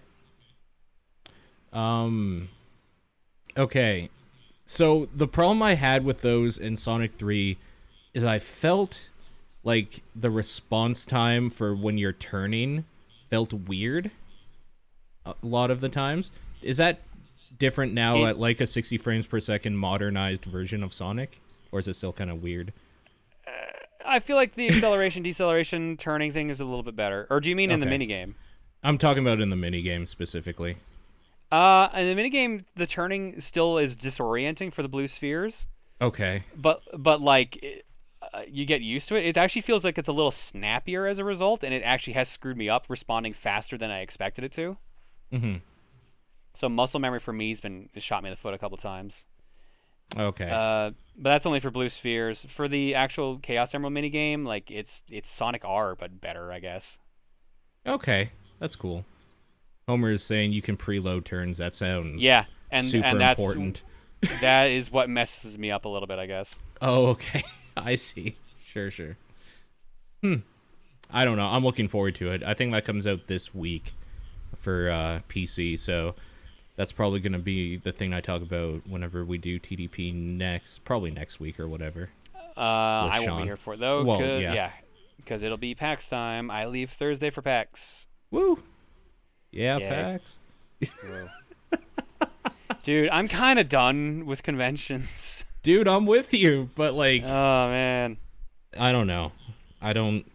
[1.73, 2.49] Um
[3.58, 4.10] Okay.
[4.65, 7.58] So the problem I had with those in Sonic 3
[8.13, 9.10] is I felt
[9.63, 12.86] like the response time for when you're turning
[13.30, 14.12] felt weird
[15.26, 16.32] a lot of the times.
[16.62, 17.00] Is that
[17.58, 21.39] different now It- at like a 60 frames per second modernized version of Sonic
[21.72, 22.74] or is it still kind of weird?
[23.48, 23.52] Uh,
[24.06, 27.28] I feel like the acceleration, deceleration, turning thing is a little bit better.
[27.30, 27.98] Or do you mean in the Okay.
[27.98, 28.34] minigame?
[28.84, 30.78] I'm talking about in the minigame specifically.
[31.51, 35.67] Uh, in the minigame, the turning still is disorienting for the blue spheres,
[36.01, 36.43] Okay.
[36.55, 37.86] but but like it,
[38.34, 39.25] uh, you get used to it.
[39.25, 42.27] It actually feels like it's a little snappier as a result, and it actually has
[42.29, 44.77] screwed me up, responding faster than I expected it to.
[45.31, 45.62] Mhm.
[46.53, 49.25] So muscle memory for me has been shot me in the foot a couple times.
[50.17, 50.49] Okay.
[50.49, 52.45] Uh, but that's only for blue spheres.
[52.45, 56.97] For the actual Chaos Emerald minigame, like it's it's Sonic R but better, I guess.
[57.86, 59.05] Okay, that's cool.
[59.88, 61.58] Homer is saying you can preload turns.
[61.60, 63.84] That sounds Yeah, and super and that's important.
[64.41, 66.58] that is what messes me up a little bit, I guess.
[66.82, 67.43] Oh, okay.
[67.78, 68.38] I see.
[68.63, 69.17] Sure, sure.
[70.24, 70.38] Hmm.
[71.12, 71.45] I don't know.
[71.45, 72.41] I'm looking forward to it.
[72.43, 73.93] I think that comes out this week
[74.56, 76.15] for uh, PC, so
[76.76, 80.84] that's probably going to be the thing I talk about whenever we do TDP next,
[80.84, 82.10] probably next week or whatever.
[82.58, 84.04] Uh, I won't be here for it though.
[84.04, 84.54] Well, 'cause- yeah.
[84.54, 84.71] yeah,
[85.17, 86.50] because it'll be PAX time.
[86.50, 88.08] I leave Thursday for PAX.
[88.32, 88.63] Woo!
[89.56, 89.80] Yeah.
[89.80, 90.38] PAX.
[92.84, 95.44] Dude, I'm kind of done with conventions.
[95.63, 98.18] Dude, I'm with you, but like, oh man,
[98.78, 99.32] I don't know.
[99.82, 100.30] I don't.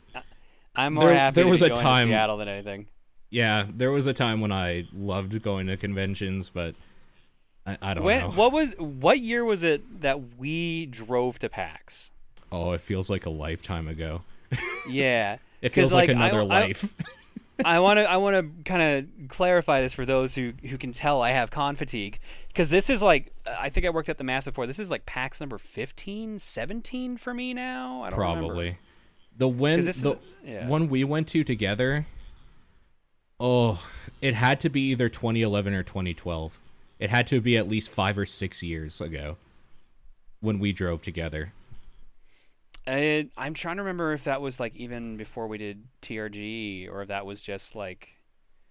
[0.75, 2.87] I'm more There- happy there to was a time- to Seattle than anything.
[3.31, 6.75] Yeah, there was a time when I loved going to conventions, but
[7.65, 8.31] I, I don't When know.
[8.31, 12.11] what was what year was it that we drove to PAX?
[12.51, 14.23] Oh, it feels like a lifetime ago.
[14.89, 16.95] Yeah, it feels like, like, another I- life.
[16.99, 17.05] I
[17.79, 18.83] want to I want to kind
[19.20, 22.18] of clarify this for those who who can tell I have con fatigue
[22.49, 24.66] because this is like I think I worked at the math before.
[24.66, 28.03] This is like PAX number 15, 17 for me now.
[28.03, 28.46] I don't remember.
[28.46, 28.79] Probably.
[29.37, 30.66] The when this the is- yeah.
[30.68, 32.07] one we went to together.
[33.38, 33.83] Oh,
[34.20, 36.61] it had to be either 2011 or 2012.
[36.99, 39.38] It had to be at least five or six years ago
[40.40, 41.55] when we drove together.
[42.90, 47.03] Uh, I'm trying to remember if that was like even before we did TRG or
[47.03, 48.09] if that was just like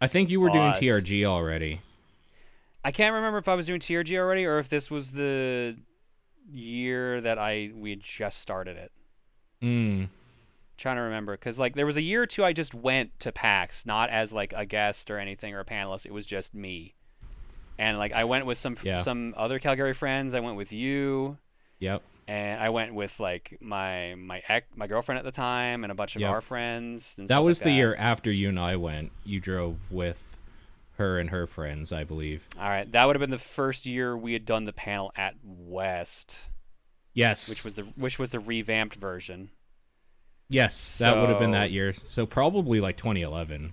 [0.02, 1.82] I think you were doing TRG already.
[2.84, 5.78] I can't remember if I was doing TRG already or if this was the
[6.52, 8.92] year that I we had just started it.
[9.62, 10.10] Mm.
[10.78, 13.32] trying to remember because like there was a year or two I just went to
[13.32, 16.06] PAX not as like a guest or anything or a panelist.
[16.06, 16.96] It was just me,
[17.78, 18.98] and like I went with some Yeah.
[18.98, 20.34] some other Calgary friends.
[20.34, 21.38] I went with you.
[21.80, 22.02] Yep.
[22.30, 25.96] And I went with like my my ex, my girlfriend at the time and a
[25.96, 26.30] bunch of Yep.
[26.32, 27.16] our friends.
[27.18, 27.76] That was like the that.
[27.76, 29.12] year after you and I went.
[29.26, 30.40] You drove with
[30.98, 32.48] her and her friends, I believe.
[32.60, 35.34] All right, that would have been the first year we had done the panel at
[35.44, 36.50] West,
[37.16, 37.50] Yes.
[37.50, 39.50] which was the which was the revamped version.
[40.50, 41.94] Yes, that would have been that year.
[41.94, 43.72] So probably like 2011.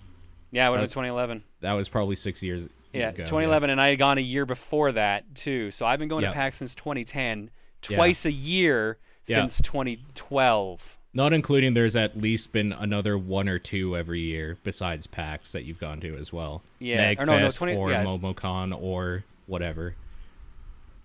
[0.50, 1.42] Yeah, it would have been 2011.
[1.60, 3.24] That was probably six years Yeah, ago.
[3.24, 5.70] 2011, and I had gone a year before that too.
[5.70, 6.32] So I've been going Yep.
[6.32, 7.50] to PAX since 2010,
[7.90, 7.96] Yeah.
[7.96, 9.38] twice a year Yeah.
[9.38, 10.98] since 2012.
[11.14, 15.64] Not including there's at least been another one or two every year besides PAX that
[15.64, 16.62] you've gone to as well.
[16.78, 18.04] Yeah, Magfest or no, no, 20 or yeah.
[18.04, 19.94] MomoCon or whatever.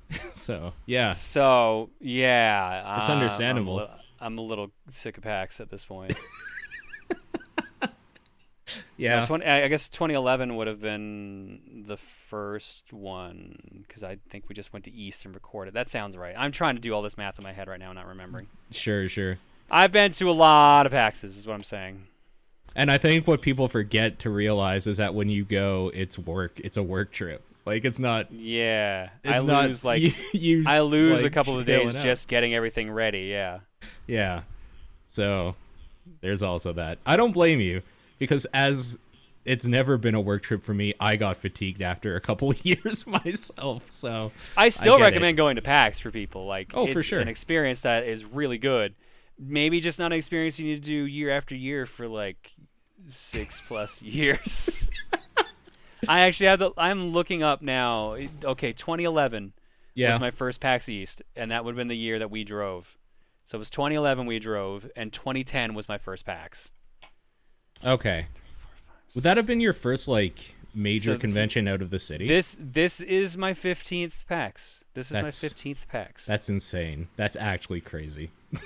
[0.33, 3.89] so yeah, So yeah, It's uh, understandable.
[4.19, 6.13] I'm a little sick of PAX at this point.
[9.01, 9.21] Yeah.
[9.23, 14.53] Uh, 20, I guess 2011 would have been the first one because I think we
[14.53, 15.73] just went to East and recorded.
[15.73, 16.35] That sounds right.
[16.37, 18.47] I'm trying to do all this math in my head right now, not remembering.
[18.69, 19.39] Sure, sure.
[19.71, 22.03] I've been to a lot of PAXs, is what I'm saying.
[22.75, 26.59] And I think what people forget to realize is that when you go, it's work.
[26.59, 27.43] It's a work trip.
[27.65, 28.31] Like it's not.
[28.31, 32.27] Yeah, It's I not lose like you, you I lose a couple of days just
[32.27, 33.21] getting everything ready.
[33.21, 33.59] Yeah.
[34.05, 34.43] Yeah.
[35.07, 35.55] So
[36.21, 36.99] there's also that.
[37.05, 37.81] I don't blame you
[38.21, 38.99] because as
[39.45, 42.63] it's never been a work trip for me, I got fatigued after a couple of
[42.65, 43.91] years myself.
[43.91, 45.01] So I still it.
[45.01, 46.45] recommend going to PAX for people.
[46.45, 47.19] Like, Oh, for sure.
[47.19, 48.93] an experience that is really good.
[49.39, 52.51] Maybe just not an experience you need to do year after year for like
[53.07, 54.87] six plus years.
[56.07, 56.71] I actually have the.
[56.77, 58.17] I'm looking up now.
[58.43, 59.53] Okay, 2011
[59.95, 60.11] yeah.
[60.11, 62.99] was my first PAX East, and that would have been the year that we drove.
[63.45, 66.71] So it was 2011 we drove, and 2010 was my first PAX.
[67.85, 68.27] Okay.
[69.15, 72.27] Would that have been your first like major So this- convention out of the city?
[72.27, 74.83] This this is my 15th PAX.
[74.93, 76.25] This is That's- my 15th PAX.
[76.25, 77.07] That's insane.
[77.15, 78.31] That's actually crazy.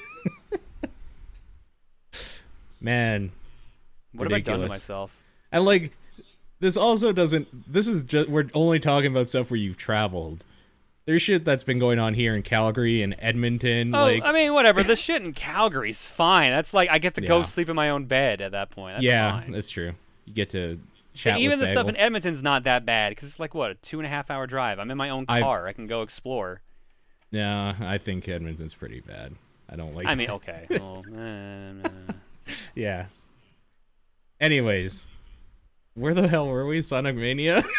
[2.82, 3.32] Man,
[4.13, 4.69] what have I done to ridiculous.
[4.69, 5.17] myself?
[5.51, 5.91] And like,
[6.60, 7.71] this also doesn't.
[7.71, 10.43] This is just we're only talking about stuff where you've traveled.
[11.06, 13.94] There's shit that's been going on here in Calgary and Edmonton.
[13.94, 14.82] Oh, like, I mean, whatever.
[14.82, 16.52] The shit in Calgary's fine.
[16.52, 18.96] That's like I get to go sleep in my own bed at that point.
[18.96, 19.52] That's yeah, fine.
[19.52, 19.94] that's true.
[20.26, 20.80] You get to
[21.13, 24.00] So even the stuff in Edmonton's not that bad because it's like what a two
[24.00, 24.80] and a half hour drive.
[24.80, 25.68] I'm in my own I've- car.
[25.68, 26.62] I can go explore.
[27.32, 29.36] Yeah, I think Edmonton's pretty bad.
[29.70, 30.06] I don't like.
[30.06, 30.10] It.
[30.10, 30.68] I mean, okay.
[30.70, 32.13] Well, eh.
[32.76, 33.06] yeah.
[34.39, 35.06] Anyways,
[35.94, 36.82] where the hell were we?
[36.82, 37.63] Sonic Mania.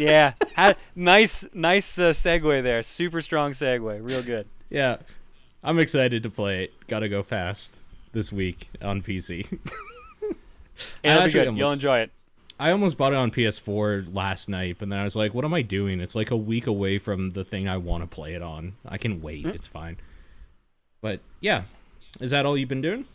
[0.00, 0.32] yeah.
[0.54, 2.82] Had, nice, nice uh, segue there.
[2.82, 4.08] Super strong segue.
[4.08, 4.46] Real good.
[4.68, 4.96] yeah,
[5.62, 6.86] I'm excited to play it.
[6.86, 7.80] Gotta go fast
[8.12, 9.58] this week on PC.
[11.02, 11.48] It'll be good.
[11.48, 12.10] Am, You'll enjoy it.
[12.58, 15.54] I almost bought it on PS4 last night, but then I was like, what am
[15.54, 15.98] I doing?
[16.00, 18.74] It's like a week away from the thing I want to play it on.
[18.86, 19.44] I can wait.
[19.44, 19.50] Hmm.
[19.50, 19.96] It's fine.
[21.00, 21.62] But yeah,
[22.20, 23.06] is that all you've been doing?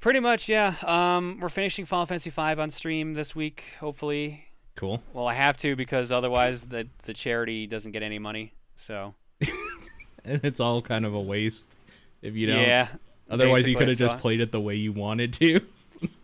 [0.00, 0.74] Pretty much, yeah.
[0.82, 3.64] Um, we're finishing Final Fantasy V on stream this week.
[3.80, 5.02] Hopefully, Cool.
[5.12, 8.54] well, I have to because otherwise the the charity doesn't get any money.
[8.76, 9.14] So
[10.24, 11.74] And it's all kind of a waste
[12.22, 12.62] if you don't.
[12.62, 12.88] yeah.
[13.30, 15.60] Otherwise, you could have just played it the way you wanted to.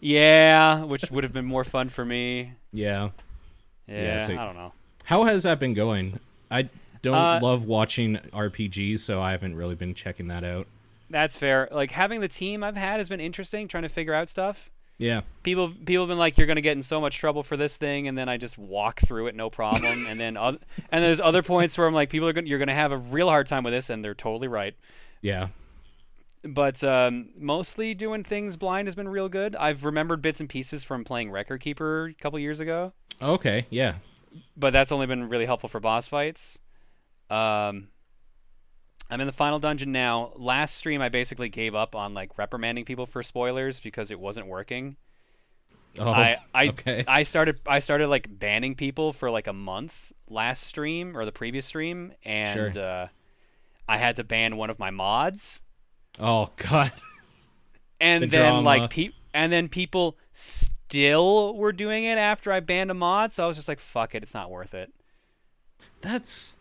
[0.00, 2.54] Yeah, which would have been more fun for me.
[2.72, 3.10] yeah.
[3.86, 4.72] Yeah, Yeah, so- I don't know.
[5.04, 6.18] How has that been going?
[6.50, 6.68] I
[7.00, 10.66] don't Uh, love watching RPGs, so I haven't really been checking that out.
[11.08, 11.68] That's fair.
[11.70, 14.68] Like having the team I've had has been interesting, trying to figure out stuff.
[14.98, 15.20] Yeah.
[15.44, 18.08] People people have been like, "You're gonna get in so much trouble for this thing,"
[18.08, 20.06] and then I just walk through it no problem.
[20.06, 20.58] and then oth-
[20.90, 23.28] and there's other points where I'm like, "People are gonna you're gonna have a real
[23.28, 24.74] hard time with this," and they're totally right.
[25.22, 25.48] Yeah.
[26.44, 29.56] But um, mostly doing things blind has been real good.
[29.56, 33.66] I've remembered bits and pieces from playing Record Keeper a couple years ago, Okay.
[33.70, 33.94] Yeah.
[34.56, 36.58] but that's only been really helpful for boss fights.
[37.28, 37.88] Um,
[39.10, 40.32] I'm in the final dungeon now.
[40.36, 44.46] Last stream, I basically gave up on like reprimanding people for spoilers because it wasn't
[44.46, 44.96] working.
[45.98, 46.10] Oh.
[46.10, 47.04] I I okay.
[47.08, 51.32] I started I started like banning people for like a month last stream or the
[51.32, 52.82] previous stream, and Sure.
[52.84, 53.08] uh,
[53.88, 55.62] I had to ban one of my mods.
[56.20, 56.92] oh God.
[58.00, 58.60] and The then drama.
[58.60, 63.44] like pe- and then people still were doing it after I banned a mod, so
[63.44, 64.92] I was just like, "Fuck it, it's not worth it."
[66.02, 66.60] That's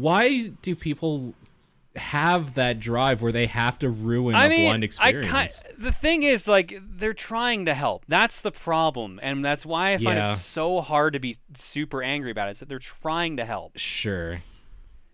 [0.00, 1.34] why do people
[1.96, 5.62] have that drive where they have to ruin I a mean, blind I experience?
[5.76, 8.04] the thing is, like, they're trying to help.
[8.06, 10.32] That's the problem, and that's why I find Yeah.
[10.32, 12.52] it so hard to be super angry about it.
[12.52, 13.76] Is that they're trying to help?
[13.78, 14.42] Sure.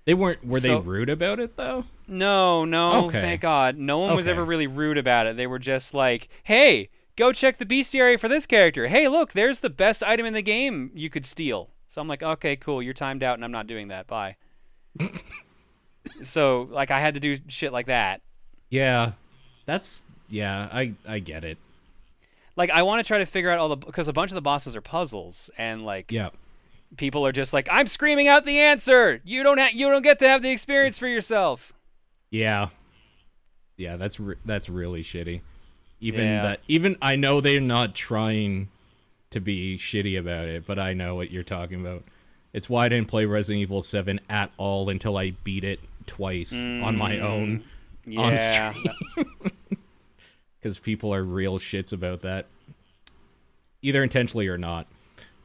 [0.05, 0.45] They weren't.
[0.45, 1.85] Were So- they rude about it though?
[2.07, 3.23] No, no, Okay.
[3.23, 5.39] thank God, no one was ever really rude about it.
[5.39, 8.89] They were just like, "Hey, go check the bestiary for this character.
[8.89, 12.23] Hey, look, there's the best item in the game you could steal." So I'm like,
[12.23, 12.83] "Okay, cool.
[12.83, 14.07] You're timed out, and I'm not doing that.
[14.07, 14.37] Bye."
[16.23, 18.21] So like, I had to do shit like that.
[18.71, 19.13] Yeah.
[19.67, 20.69] That's yeah.
[20.73, 21.59] I I get it.
[22.57, 24.41] Like, I want to try to figure out all the because a bunch of the
[24.43, 26.29] bosses are puzzles, and like, Yeah.
[26.97, 29.21] people are just like, "I'm screaming out the answer.
[29.25, 31.73] You don't ha- you don't get to have the experience for yourself."
[32.31, 32.69] Yeah.
[33.77, 33.97] Yeah.
[33.97, 35.41] That's re- that's really shitty.
[36.01, 36.43] Even Yeah.
[36.43, 36.61] that.
[36.69, 38.69] Even I know they're not trying
[39.31, 42.05] to be shitty about it, but I know what you're talking about.
[42.55, 46.57] It's why I didn't play Resident Evil 7 at all until I beat it twice
[46.57, 47.65] on my own
[48.17, 48.85] On stream.
[50.61, 52.47] because people are real shits about that,
[53.83, 54.87] either intentionally or not.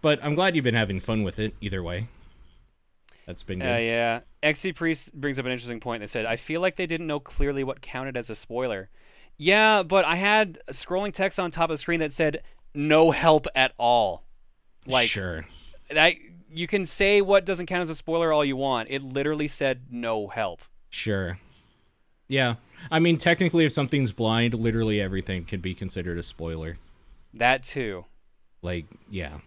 [0.02, 2.08] But I'm glad you've been having fun with it either way.
[3.26, 3.74] That's been good.
[3.74, 4.20] Uh, yeah.
[4.44, 6.02] XC Priest brings up an interesting point.
[6.02, 8.90] They said, I feel like they didn't know clearly what counted as a spoiler.
[9.36, 12.44] Yeah, but I had scrolling text on top of the screen that said
[12.76, 14.24] no help at all.
[14.86, 15.46] Like sure.
[15.92, 16.20] I
[16.52, 18.90] you can say what doesn't count as a spoiler all you want.
[18.90, 20.62] It literally said no help.
[20.90, 21.40] Sure.
[22.28, 22.56] Yeah.
[22.92, 26.78] I mean, technically, if something's blind, literally everything can be considered a spoiler.
[27.34, 28.06] That too.
[28.62, 29.40] Like, yeah.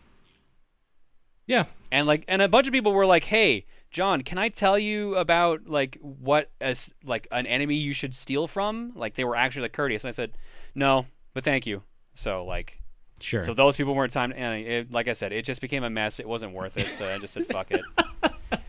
[1.46, 1.64] Yeah.
[1.90, 5.16] And like and a bunch of people were like, "Hey, John, can I tell you
[5.16, 9.62] about like what as like an enemy you should steal from?" Like they were actually
[9.62, 10.32] like courteous, and I said,
[10.74, 11.82] "No, but thank you."
[12.14, 12.81] So like
[13.22, 13.42] Sure.
[13.42, 14.34] So those people weren't timed.
[14.34, 16.18] And it, like I said, it just became a mess.
[16.20, 16.86] It wasn't worth it.
[16.88, 17.80] So I just said, "Fuck it."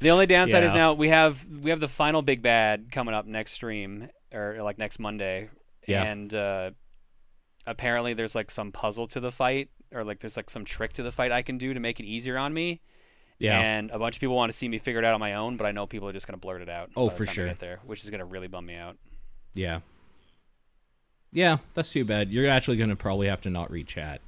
[0.00, 3.26] The only downside is now we have we have the final big bad coming up
[3.26, 5.50] next stream or like next Monday,
[5.88, 6.04] Yeah.
[6.04, 6.70] and uh,
[7.66, 11.02] apparently there's like some puzzle to the fight or like there's like some trick to
[11.02, 12.80] the fight I can do to make it easier on me.
[13.40, 13.58] yeah.
[13.58, 15.56] And a bunch of people want to see me figure it out on my own,
[15.56, 16.90] but I know people are just gonna blurt it out.
[16.96, 17.52] Oh, for sure.
[17.54, 18.96] There, which is gonna really bum me out.
[19.54, 19.80] yeah.
[21.32, 21.58] Yeah.
[21.74, 22.30] That's too bad.
[22.30, 24.20] You're actually going to probably have to not read chat.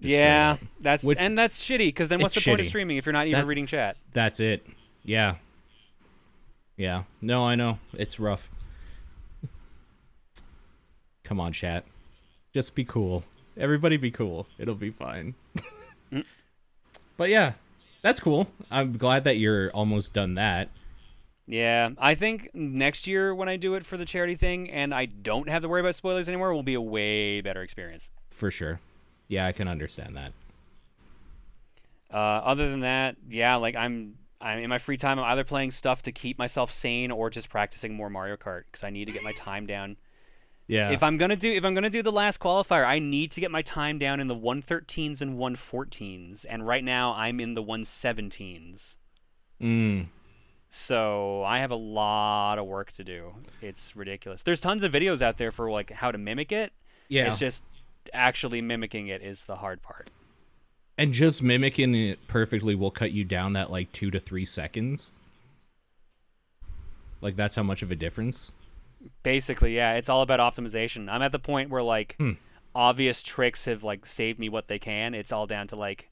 [0.00, 2.96] Just yeah, that's Which- and that's shitty because then what's the It's point of streaming
[2.96, 3.96] if you're not even That- reading chat?
[4.12, 4.66] That's it.
[5.04, 5.34] Yeah.
[6.76, 7.02] Yeah.
[7.20, 7.78] No, I know.
[7.92, 8.48] It's rough.
[11.24, 11.84] Come on, chat.
[12.54, 13.24] Just be cool.
[13.58, 14.46] Everybody be cool.
[14.58, 15.34] It'll be fine.
[16.10, 16.24] Mm.
[17.18, 17.52] but yeah,
[18.02, 18.48] that's cool.
[18.70, 20.70] I'm glad that you're almost done that.
[21.50, 25.06] Yeah, I think next year when I do it for the charity thing and I
[25.06, 28.08] don't have to worry about spoilers anymore, will be a way better experience.
[28.30, 28.80] For sure.
[29.26, 30.32] Yeah, I can understand that.
[32.12, 35.18] Uh, other than that, yeah, like I'm, I'm in my free time.
[35.18, 38.84] I'm either playing stuff to keep myself sane or just practicing more Mario Kart because
[38.84, 39.96] I need to get my time down.
[40.68, 40.90] Yeah.
[40.90, 43.50] If I'm gonna do, if I'm gonna do the last qualifier, I need to get
[43.50, 48.96] my time down in the 113s and 114s, and right now I'm in the 117s.
[49.60, 50.06] mm,
[50.72, 53.34] So I have a lot of work to do.
[53.60, 54.42] It's ridiculous.
[54.44, 56.72] There's tons of videos out there for like how to mimic it.
[57.08, 57.26] yeah.
[57.26, 57.64] It's just
[58.14, 60.10] actually mimicking it is the hard part.
[60.96, 65.10] and just mimicking it perfectly will cut you down that like two to three seconds.
[67.20, 68.52] Like that's how much of a difference.
[69.22, 71.10] Basically, yeah, it's all about optimization.
[71.10, 72.32] I'm at the point where like Hmm.
[72.74, 75.14] obvious tricks have like saved me what they can.
[75.14, 76.10] It's all down to like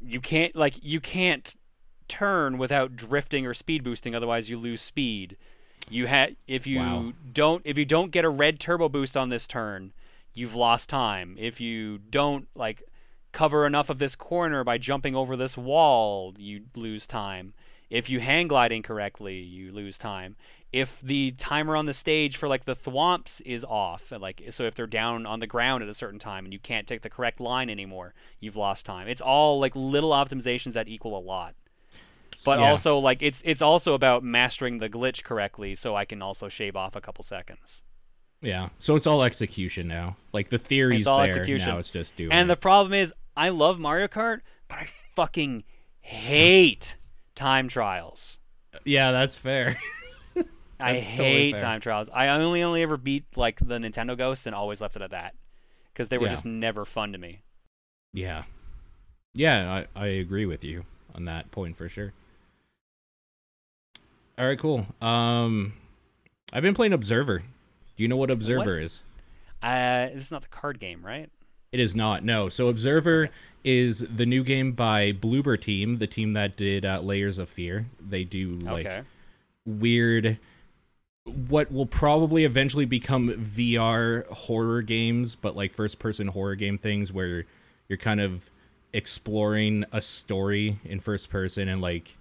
[0.00, 1.54] you can't like you can't
[2.10, 5.36] turn without drifting or speed boosting otherwise you lose speed.
[5.88, 7.12] You had if you Wow.
[7.32, 9.92] don't if you don't get a red turbo boost on this turn,
[10.34, 11.36] you've lost time.
[11.38, 12.82] If you don't like
[13.32, 17.54] cover enough of this corner by jumping over this wall, you lose time.
[17.88, 20.36] If you hang glide incorrectly, you lose time.
[20.72, 24.74] If the timer on the stage for like the thwomps is off, like so if
[24.76, 27.40] they're down on the ground at a certain time and you can't take the correct
[27.40, 29.08] line anymore, you've lost time.
[29.08, 31.54] It's all like little optimizations that equal a lot.
[32.44, 32.70] But Yeah.
[32.70, 36.76] also like it's it's also about mastering the glitch correctly so I can also shave
[36.76, 37.82] off a couple seconds.
[38.40, 38.70] Yeah.
[38.78, 40.16] So it's all execution now.
[40.32, 41.26] Like the theory's It's all there.
[41.26, 41.68] execution.
[41.68, 42.32] Now it's just doing.
[42.32, 45.64] And the problem is, I love Mario Kart, but I fucking
[46.00, 46.96] hate
[47.34, 48.38] time trials.
[48.84, 49.76] yeah, that's fair.
[50.82, 51.62] I That's totally hate fair.
[51.64, 52.08] time trials.
[52.14, 55.34] I only only ever beat like the Nintendo Ghosts and always left it at that
[55.92, 56.30] because they were Yeah.
[56.32, 57.42] just never fun to me.
[58.14, 58.44] yeah.
[59.34, 62.12] Yeah, I, I agree with you on that point for sure.
[64.38, 64.86] All right, cool.
[65.02, 65.74] Um,
[66.52, 67.40] I've been playing Observer.
[67.96, 69.02] Do you know what Observer is?
[69.62, 71.28] Uh, this is not the card game, right?
[71.72, 72.24] It is not.
[72.24, 72.48] No.
[72.48, 73.28] So Observer
[73.62, 77.86] is the new game by Bloober Team, the team that did uh, Layers of Fear.
[78.00, 79.02] They do like okay.
[79.66, 80.38] weird
[81.24, 87.12] what will probably eventually become VR horror games, but like first person horror game things
[87.12, 87.44] where
[87.88, 88.50] you're kind of
[88.92, 92.16] exploring a story in first person and like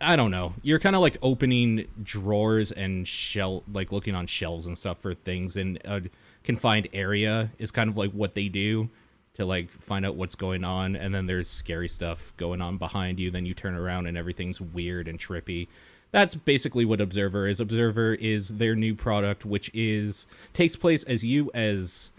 [0.00, 0.54] I don't know.
[0.62, 5.14] You're kind of like opening drawers and shell like looking on shelves and stuff for
[5.14, 6.02] things in a
[6.44, 8.90] confined area is kind of like what they do
[9.34, 13.18] to like find out what's going on and then there's scary stuff going on behind
[13.18, 15.66] you then you turn around and everything's weird and trippy.
[16.12, 17.58] That's basically what observer is.
[17.58, 22.12] Observer is their new product which is takes place as you as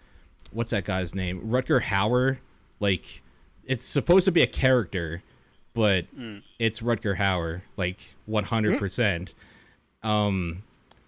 [0.52, 1.40] what's that guy's name?
[1.40, 2.40] Rutger hauer
[2.82, 3.22] like
[3.66, 5.24] it's supposed to be a character
[5.74, 6.06] but
[6.60, 9.34] it's rutger hauer like 100%
[10.04, 10.64] um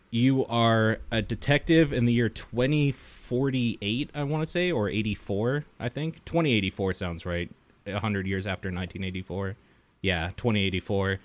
[0.10, 5.90] you are a detective in the year 2048 i want to say or 84 i
[5.90, 6.24] think.
[6.26, 7.50] 2084 sounds right
[7.86, 9.56] 100 years after 1984
[10.02, 11.20] yeah 2084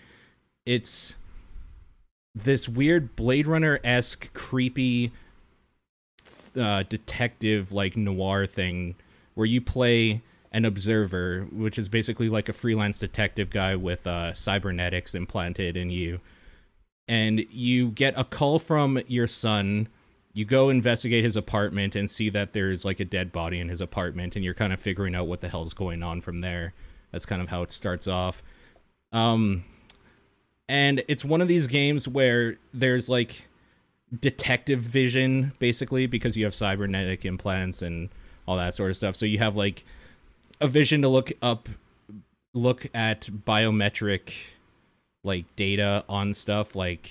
[0.67, 1.15] it's
[2.35, 5.13] this weird blade runner-esque creepy
[6.59, 8.95] uh, detective like noir thing
[9.35, 10.23] where you play
[10.53, 15.91] an observer which is basically like a freelance detective guy with uh, cybernetics implanted in
[15.91, 16.21] you
[17.09, 19.89] and you get a call from your son
[20.35, 23.81] you go investigate his apartment and see that there's like a dead body in his
[23.81, 26.73] apartment, and you're kind of figuring out what the hell's going on from there.
[27.11, 28.43] That's kind of how it starts off.
[29.13, 29.65] Um,
[30.69, 33.49] and it's one of these games where there's like
[34.21, 38.09] detective vision basically because you have cybernetic implants and
[38.47, 39.17] all that sort of stuff.
[39.17, 39.85] So you have like
[40.63, 41.69] a vision to look up
[42.55, 44.53] look at biometric
[45.25, 47.11] like data on stuff like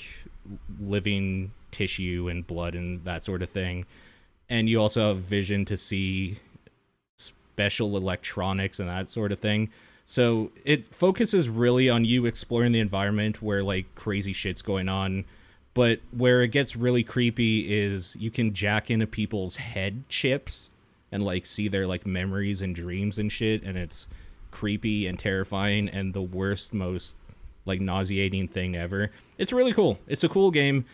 [0.80, 3.86] living tissue and blood and that sort of thing.
[4.50, 6.38] And you also have vision to see
[7.18, 9.70] special electronics and that sort of thing.
[10.06, 15.26] So it focuses really on you exploring the environment where like crazy shit's going on.
[15.74, 20.71] But where it gets really creepy is you can jack into people's head chips
[21.12, 24.08] and like see their like memories and dreams and shit and it's
[24.50, 27.16] creepy and terrifying and the worst most
[27.66, 29.12] like nauseating thing ever.
[29.38, 30.00] It's really cool.
[30.08, 30.86] It's a cool game.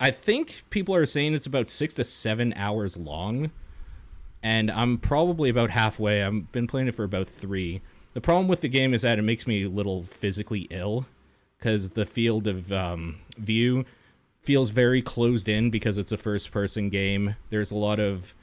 [0.00, 3.50] I think people are saying it's about 6 to 7 hours long
[4.42, 6.22] and I'm probably about halfway.
[6.22, 7.80] I've been playing it for about 3.
[8.14, 11.06] The problem with the game is that it makes me a little physically ill
[11.60, 13.84] cuz the field of um, view
[14.42, 17.36] feels very closed in because it's a first person game.
[17.50, 18.34] There's a lot of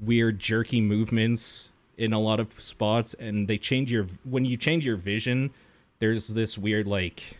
[0.00, 4.86] weird jerky movements in a lot of spots and they change your when you change
[4.86, 5.50] your vision
[5.98, 7.38] there's this weird like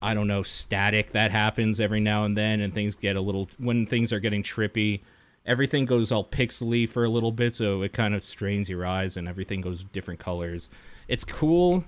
[0.00, 3.48] i don't know static that happens every now and then and things get a little
[3.58, 5.00] when things are getting trippy
[5.48, 9.16] everything goes all pixely for a little bit so it kind of strains your eyes
[9.16, 10.68] and everything goes different colors.
[11.08, 11.84] It's cool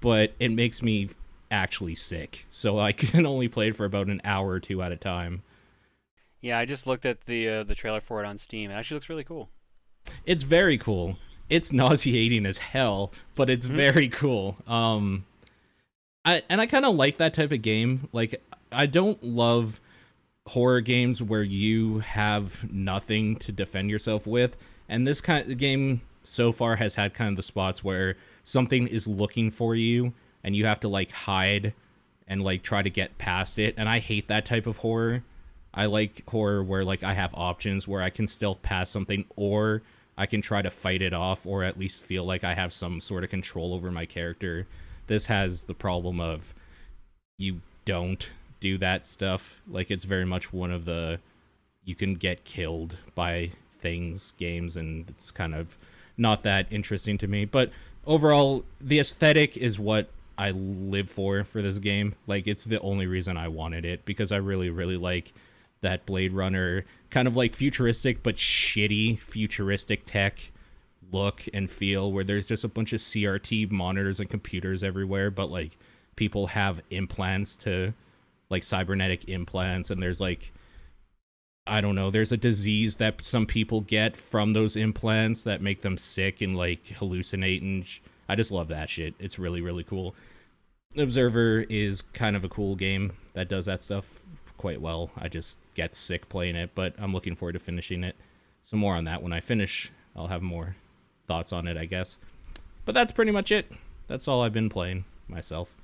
[0.00, 1.08] but it makes me
[1.50, 2.46] actually sick.
[2.50, 5.42] So i can only play it for about an hour or two at a time
[6.40, 8.70] Yeah, I just looked at the uh, the trailer for it on Steam.
[8.70, 9.50] It actually looks really cool.
[10.24, 11.18] it's very cool.
[11.48, 14.56] It's nauseating as hell, but it's very cool.
[14.66, 15.26] Um
[16.24, 18.08] I and I kind of like that type of game.
[18.12, 19.80] Like I don't love
[20.46, 24.56] horror games where you have nothing to defend yourself with.
[24.88, 28.86] And this kind of game so far has had kind of the spots where something
[28.86, 30.12] is looking for you
[30.42, 31.74] and you have to like hide
[32.26, 33.74] and like try to get past it.
[33.76, 35.22] And I hate that type of horror.
[35.72, 39.82] I like horror where like I have options where I can still pass something or
[40.18, 43.00] I can try to fight it off or at least feel like I have some
[43.00, 44.66] sort of control over my character.
[45.06, 46.54] This has the problem of
[47.38, 49.60] you don't do that stuff.
[49.68, 51.20] Like it's very much one of the
[51.84, 55.78] you can get killed by things games and it's kind of
[56.16, 57.44] not that interesting to me.
[57.44, 57.72] But
[58.06, 62.14] overall the aesthetic is what I live for for this game.
[62.26, 65.32] Like it's the only reason I wanted it because I really really like
[65.82, 70.52] that Blade Runner kind of like futuristic but shitty futuristic tech
[71.12, 75.50] look and feel where there's just a bunch of CRT monitors and computers everywhere but
[75.50, 75.76] like
[76.16, 77.94] people have implants to
[78.48, 80.52] like cybernetic implants and there's like
[81.66, 85.82] I don't know, there's a disease that some people get from those implants that make
[85.82, 89.14] them sick and like hallucinate and sh- I just love that shit.
[89.18, 90.14] It's really really cool.
[90.96, 94.20] Observer is kind of a cool game that does that stuff
[94.60, 95.10] quite well.
[95.16, 98.14] I just get sick playing it, but I'm looking forward to finishing it.
[98.62, 99.90] Some more on that when I finish.
[100.14, 100.76] I'll have more
[101.26, 102.18] thoughts on it, I guess.
[102.84, 103.72] But that's pretty much it.
[104.06, 105.74] That's all I've been playing myself.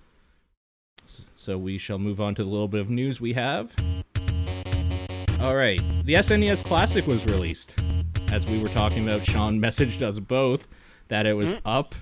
[1.37, 3.75] So we shall move on to the little bit of news we have.
[5.41, 7.81] All right, the SNES Classic was released.
[8.31, 10.69] As we were talking about, Sean messaged us both
[11.09, 11.61] that it was hmm?
[11.65, 11.95] up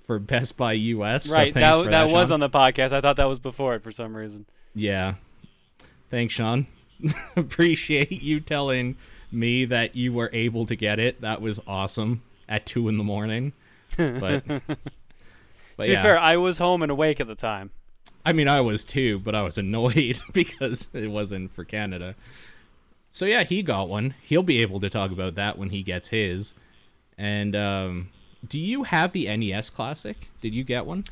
[0.00, 1.30] for Best Buy US.
[1.30, 2.92] right, thanks that for that was on the podcast.
[2.92, 4.46] I thought that was before it for some reason.
[4.74, 5.14] Yeah.
[6.10, 6.66] Thanks, Sean.
[7.36, 8.96] Appreciate you telling
[9.30, 11.20] me that you were able to get it.
[11.20, 13.52] That was awesome at two in the morning.
[13.96, 15.96] But, but to yeah.
[16.00, 17.70] be fair, I was home and awake at the time.
[18.24, 22.14] I mean, I was too, but I was annoyed because it wasn't for Canada.
[23.10, 24.14] So yeah, he got one.
[24.22, 26.54] He'll be able to talk about that when he gets his.
[27.16, 28.10] And um,
[28.46, 30.30] do you have the NES Classic?
[30.40, 31.04] Did you get one?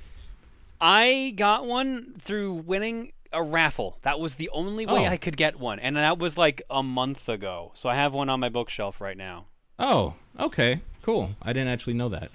[0.80, 3.98] I got one through winning a raffle.
[4.02, 5.10] That was the only way Oh.
[5.10, 7.72] I could get one, and that was like a month ago.
[7.74, 9.46] So I have one on my bookshelf right now.
[9.78, 11.30] Oh, okay, cool.
[11.42, 12.30] I didn't actually know that.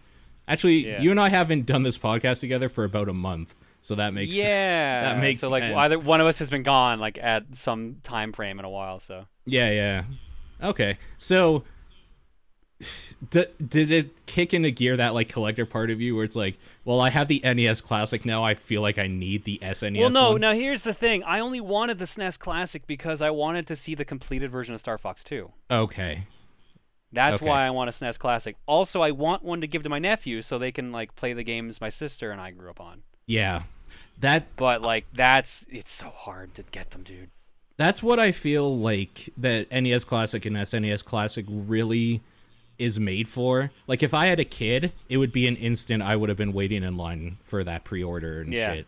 [0.47, 1.01] Actually, Yeah.
[1.01, 4.35] you and I haven't done this podcast together for about a month, so that makes
[4.35, 5.77] yeah, that makes so like sense.
[5.77, 8.99] either one of us has been gone like at some time frame in a while.
[8.99, 10.03] So Yeah, yeah.
[10.61, 11.63] Okay, so
[13.29, 16.57] d- did it kick into gear that like collector part of you where it's like,
[16.85, 18.43] well, I have the NES Classic now.
[18.43, 19.99] I feel like I need the SNES.
[19.99, 20.31] well, no.
[20.33, 20.41] one?
[20.41, 21.23] Now here's the thing.
[21.23, 24.79] I only wanted the SNES Classic because I wanted to see the completed version of
[24.79, 25.51] Star Fox 2.
[25.71, 26.25] Okay,
[27.11, 27.45] That's Okay.
[27.49, 28.55] why I want a SNES Classic.
[28.67, 31.43] Also, I want one to give to my nephew so they can like play the
[31.43, 33.01] games my sister and I grew up on.
[33.25, 33.63] yeah,
[34.19, 37.29] that But like that's it's so hard to get them, dude.
[37.77, 42.21] That's what I feel like that NES Classic and SNES Classic really
[42.79, 43.71] is made for.
[43.85, 46.53] Like if I had a kid, it would be an instant I would have been
[46.53, 48.73] waiting in line for that pre-order and Yeah.
[48.73, 48.87] shit.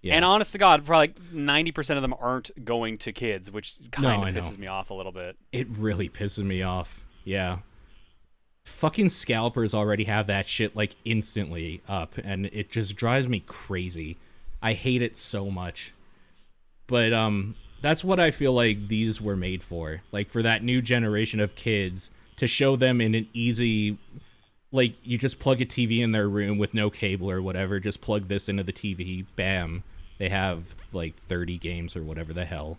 [0.00, 0.16] Yeah.
[0.16, 4.22] And honest to God, probably ninety percent of them aren't going to kids, which kind
[4.22, 5.36] No, of pisses me off a little bit.
[5.50, 7.06] It really pisses me off.
[7.24, 7.58] Yeah.
[8.66, 14.16] Fucking scalpers already have that shit like instantly up, and it just drives me crazy.
[14.62, 15.92] I hate it so much.
[16.86, 20.02] But um that's what I feel like these were made for.
[20.12, 23.98] Like for that new generation of kids to show them in an easy
[24.72, 28.00] like you just plug a TV in their room with no cable or whatever, just
[28.00, 29.84] plug this into the TV, bam.
[30.18, 32.78] They have like 30 games or whatever the hell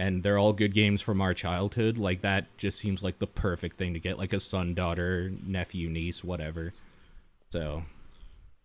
[0.00, 1.98] and they're all good games from our childhood.
[1.98, 5.90] Like that just seems like the perfect thing to get, like a son, daughter, nephew,
[5.90, 6.72] niece, whatever.
[7.50, 7.84] So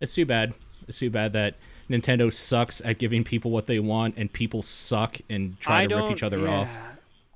[0.00, 0.54] it's too bad.
[0.88, 1.56] It's too bad that
[1.90, 5.96] Nintendo sucks at giving people what they want, and people suck and try I to
[5.96, 6.60] rip each other yeah.
[6.60, 6.78] off.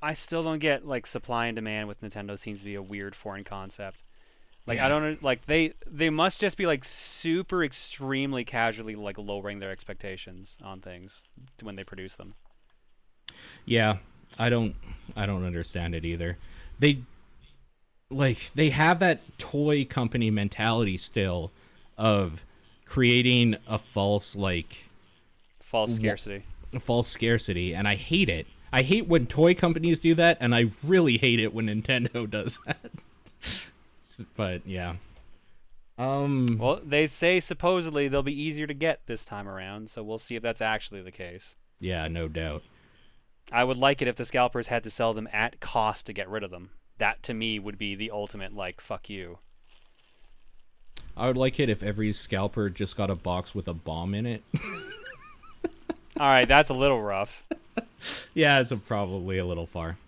[0.03, 3.15] I still don't get like supply and demand with Nintendo seems to be a weird
[3.15, 4.03] foreign concept.
[4.67, 9.59] Like I don't like they they must just be like super extremely casually like lowering
[9.59, 11.23] their expectations on things
[11.63, 12.35] when they produce them.
[13.65, 13.97] Yeah,
[14.39, 14.77] I don't
[15.17, 16.39] I don't understand it either.
[16.79, 17.03] They
[18.11, 21.53] like they have that toy company mentality still
[21.99, 22.45] of
[22.85, 24.87] creating a false like
[25.61, 26.43] False scarcity.
[26.81, 28.47] false scarcity and I hate it.
[28.73, 32.59] I hate when toy companies do that and I really hate it when Nintendo does
[32.67, 32.91] that.
[34.37, 34.95] but yeah.
[35.99, 40.19] Um Well, they say supposedly they'll be easier to get this time around, so we'll
[40.19, 41.57] see if that's actually the case.
[41.81, 42.63] yeah, no doubt.
[43.53, 46.29] I would like it if the scalpers had to sell them at cost to get
[46.29, 46.71] rid of them.
[46.99, 49.39] That to me would be the ultimate like fuck you.
[51.17, 54.25] I would like it if every scalper just got a box with a bomb in
[54.27, 54.45] it.
[56.19, 57.45] All right, that's a little rough.
[58.35, 59.99] yeah, it's a, probably a little far.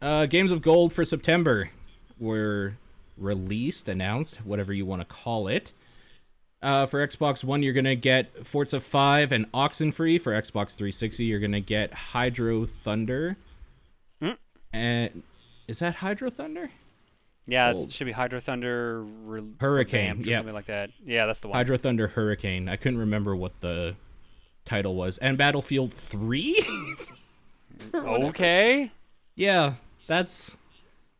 [0.00, 1.70] Uh, Games of Gold for September
[2.18, 2.74] were
[3.16, 5.72] released, announced, whatever you want to call it.
[6.62, 10.18] Uh, for Xbox One, you're gonna get Forza 5 and Oxenfree.
[10.18, 13.36] For Xbox 360, you're gonna get Hydro Thunder.
[14.20, 14.30] Hmm.
[14.72, 15.22] And
[15.68, 16.70] is that Hydro Thunder?
[17.46, 20.38] Yeah, it should be Hydro Thunder re- Hurricane, yep.
[20.38, 20.90] something like that.
[21.04, 21.56] Yeah, that's the one.
[21.56, 22.70] Hydro Thunder Hurricane.
[22.70, 23.96] I couldn't remember what the
[24.64, 25.18] title was.
[25.18, 26.60] And Battlefield 3.
[27.94, 28.92] okay.
[29.34, 29.74] yeah,
[30.06, 30.56] that's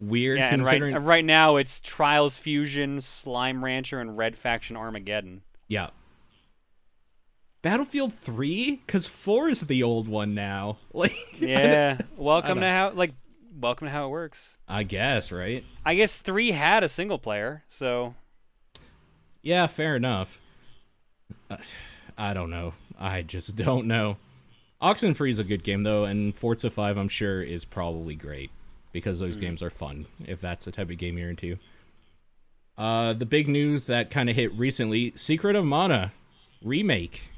[0.01, 0.39] weird.
[0.39, 5.43] Yeah, and right, uh, right now it's Trials Fusion, Slime Rancher, and Red Faction Armageddon.
[5.69, 5.91] Yeah.
[7.63, 8.83] Battlefield 3?
[8.87, 10.79] Because 4 is the old one now.
[10.93, 13.15] Like, Yeah, welcome to how like
[13.59, 14.59] welcome to how it works.
[14.69, 15.65] I guess, right?
[15.85, 18.15] I guess three had a single player, so
[19.43, 20.41] Yeah, fair enough.
[21.51, 21.57] Uh,
[22.19, 22.75] I don't know.
[22.99, 24.17] I just don't know.
[24.83, 28.51] Oxenfree is a good game, though, and Forza 5, I'm sure, is probably great
[28.93, 31.59] because those games are fun, if that's the type of game you're into.
[32.77, 36.13] Uh, the big news that kind of hit recently Secret of Mana
[36.63, 37.31] remake.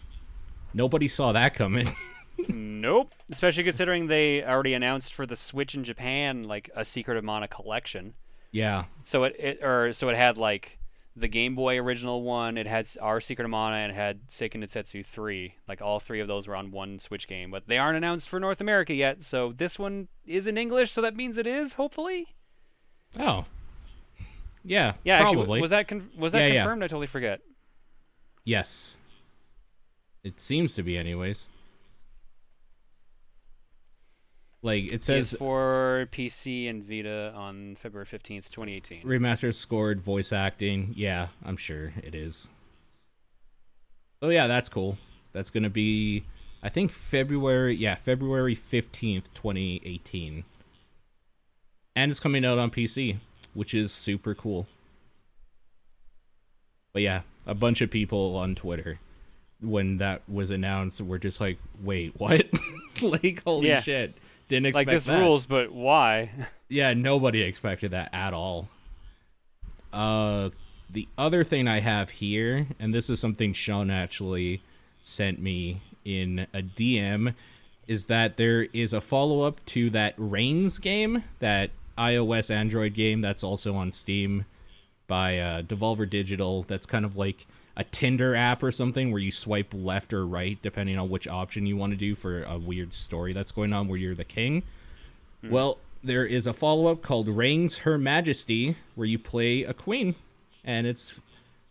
[0.74, 1.88] Nobody saw that coming.
[2.48, 3.12] nope.
[3.30, 7.48] Especially considering they already announced for the Switch in Japan like a Secret of Mana
[7.48, 8.14] collection.
[8.50, 8.84] yeah.
[9.04, 10.78] So it, it or so it had like
[11.16, 14.62] the Game Boy original one, it had our Secret of Mana, and it had Seiken
[14.62, 15.54] Densetsu 3.
[15.66, 18.38] Like all three of those were on one Switch game, but they aren't announced for
[18.38, 19.22] North America yet.
[19.22, 22.28] So this one is in English, so that means it is hopefully.
[23.18, 23.46] Oh.
[24.62, 25.40] Yeah, Yeah, probably.
[25.42, 26.62] actually, was that con- was that Yeah, yeah.
[26.62, 26.82] confirmed?
[26.82, 27.40] I totally forget.
[28.44, 28.96] Yes.
[30.24, 31.48] It seems to be, anyways.
[34.66, 39.02] Like it says, for PC and Vita on February 15th, 2018.
[39.04, 40.92] remastered scored voice acting.
[40.96, 42.48] Yeah, I'm sure it is.
[44.20, 44.98] Oh yeah, that's cool.
[45.32, 46.24] That's gonna be,
[46.62, 47.76] I think February.
[47.76, 50.44] Yeah, February fifteenth, twenty eighteen.
[51.94, 53.18] And it's coming out on PC,
[53.54, 54.66] which is super cool.
[56.92, 58.98] But yeah, a bunch of people on Twitter
[59.60, 62.46] when that was announced were just like, "Wait, what?"
[63.02, 63.80] like, holy Yeah.
[63.82, 64.14] shit!
[64.48, 65.18] Didn't expect Like this that.
[65.20, 66.30] rules, but why?
[66.68, 68.68] Yeah, nobody expected that at all.
[69.92, 70.50] Uh,
[70.90, 74.62] the other thing I have here, and this is something Sean actually
[75.00, 77.34] sent me in a DM,
[77.86, 83.20] is that there is a follow up to that Reigns game, that iOS Android game
[83.20, 84.44] that's also on Steam
[85.06, 86.62] by uh, Devolver Digital.
[86.64, 87.46] That's kind of like
[87.76, 91.66] a Tinder app or something where you swipe left or right depending on which option
[91.66, 94.62] you want to do for a weird story that's going on where you're the king.
[95.42, 95.50] Hmm.
[95.50, 100.14] Well, there is a follow up called Reigns Her Majesty where you play a queen,
[100.64, 101.20] and it's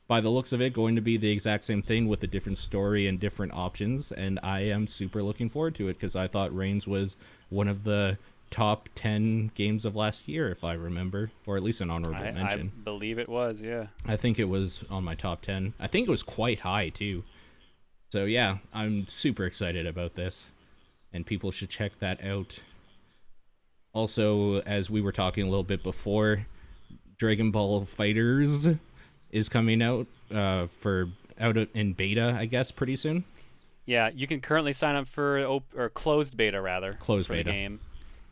[0.08, 2.58] by the looks of it, going to be the exact same thing with a different
[2.58, 4.12] story and different options.
[4.12, 7.18] And I am super looking forward to it because I thought Reigns was
[7.50, 8.18] one of the
[8.50, 12.28] top 10 games of last year, if I remember, or at least an honorable I,
[12.28, 12.72] I mention.
[12.84, 13.88] believe it was, yeah.
[14.06, 15.74] I think it was on my top 10.
[15.80, 17.24] I think it was quite high, too.
[18.10, 20.52] So, yeah, I'm super excited about this,
[21.12, 22.60] and people should check that out.
[23.94, 26.48] Also, as we were talking a little bit before,
[27.18, 28.80] Dragon Ball FighterZ
[29.32, 33.24] is coming out uh, for out in beta, I guess, pretty soon.
[33.86, 36.94] Yeah, you can currently sign up for op- or closed beta rather.
[36.94, 37.52] Closed beta.
[37.52, 37.80] game,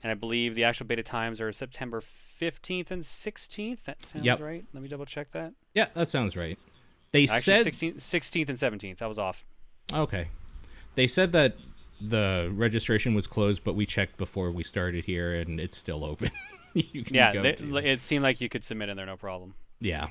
[0.04, 3.84] and I believe the actual beta times are September 15th and 16th.
[3.86, 4.40] That sounds Yep.
[4.42, 4.66] right.
[4.74, 5.54] Let me double check that.
[5.74, 6.60] Yeah, that sounds right.
[7.12, 9.02] They Actually, said 16th, 16th and 17th.
[9.02, 9.46] I was off.
[9.92, 10.28] Okay.
[10.96, 11.56] They said that
[12.02, 16.32] the registration was closed, but we checked before we started here, and it's still open.
[16.74, 17.52] you can Yeah, go they,
[17.92, 19.56] it seemed like you could submit in there, no problem.
[19.80, 20.08] yeah.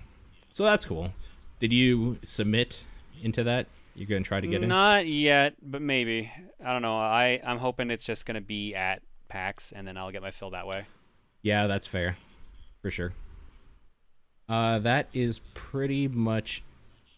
[0.51, 1.13] So that's cool.
[1.61, 2.85] Did you submit
[3.23, 3.67] into that?
[3.95, 4.69] You're gonna try to get in.
[4.69, 6.31] Not yet, but maybe.
[6.65, 6.97] I don't know.
[6.99, 10.51] I I'm hoping it's just gonna be at PAX, and then I'll get my fill
[10.51, 10.85] that way.
[11.41, 12.19] Yeah, that's fair,
[12.83, 13.15] for sure.
[14.49, 16.63] Uh, that is pretty much.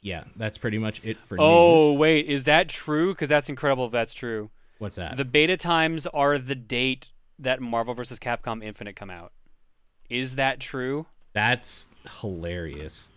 [0.01, 1.45] Yeah, that's pretty much it for news.
[1.45, 1.99] Oh news.
[1.99, 3.13] wait, is that true?
[3.13, 4.51] Because that's incredible if that's true.
[4.79, 5.17] What's that?
[5.17, 8.19] The beta times are the date that Marvel vs.
[8.19, 9.33] Capcom Infinite come out.
[10.09, 11.07] Is that true?
[11.33, 11.89] that's
[12.21, 13.11] hilarious.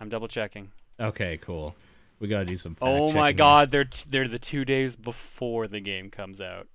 [0.00, 0.70] I'm double checking.
[1.00, 1.74] Okay, cool.
[2.20, 2.74] We gotta do some.
[2.74, 6.66] Fact Oh my god, they're t- they're the two days before the game comes out.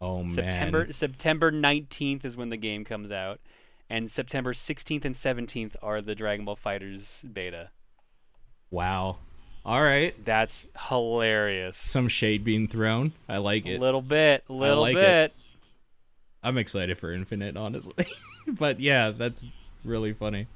[0.00, 0.30] Oh man.
[0.30, 3.40] September September 19th is when the game comes out,
[3.88, 7.70] and September 16th and 17th are the Dragon Ball FighterZ beta.
[8.70, 9.18] Wow.
[9.64, 10.14] All right.
[10.24, 11.76] That's hilarious.
[11.76, 13.12] Some shade being thrown.
[13.28, 13.76] I like it.
[13.76, 15.00] A little bit, a little like it.
[15.00, 15.32] bit.
[16.42, 18.06] I'm excited for Infinite, honestly.
[18.46, 19.46] but yeah, that's
[19.84, 20.46] really funny.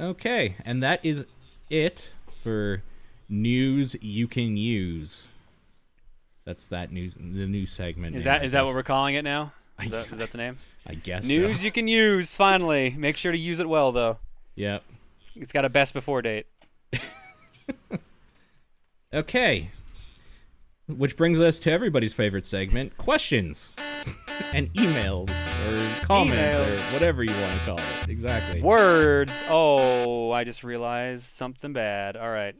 [0.00, 1.26] Okay, and that is
[1.68, 2.82] it for
[3.28, 5.28] news you can use.
[6.48, 8.16] That's that news, the news segment.
[8.16, 9.52] Is that is that what we're calling it now?
[9.82, 10.56] Is that, is that the name?
[10.86, 11.62] I guess News so.
[11.62, 12.34] you can use.
[12.34, 14.16] Finally, make sure to use it well though.
[14.54, 14.82] Yep.
[15.36, 16.46] It's got a best before date.
[19.12, 19.70] Okay.
[20.86, 23.72] Which brings us to everybody's favorite segment questions
[24.54, 26.90] and emails or comments Emails.
[26.90, 28.08] or whatever you want to call it.
[28.08, 28.62] Exactly.
[28.62, 29.44] Words.
[29.50, 32.16] Oh, I just realized something bad.
[32.16, 32.54] All right.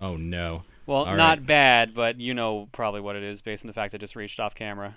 [0.00, 0.64] Oh, no.
[0.86, 1.46] Well, All not right.
[1.46, 4.16] bad, but you know probably what it is based on the fact that I just
[4.16, 4.96] reached off camera.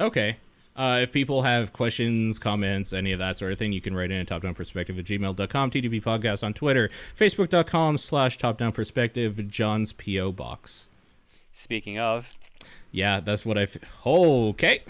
[0.00, 0.36] Okay.
[0.74, 4.10] Uh, if people have questions, comments, any of that sort of thing, you can write
[4.10, 9.48] in top down perspective at topdownperspective at gmail.com, TDP Podcast on Twitter, facebook.com slash topdownperspective,
[9.48, 10.32] John's P.O.
[10.32, 10.88] Box.
[11.52, 12.32] Speaking of,
[12.90, 13.62] Yeah, that's what I.
[13.62, 13.76] F-
[14.06, 14.82] okay.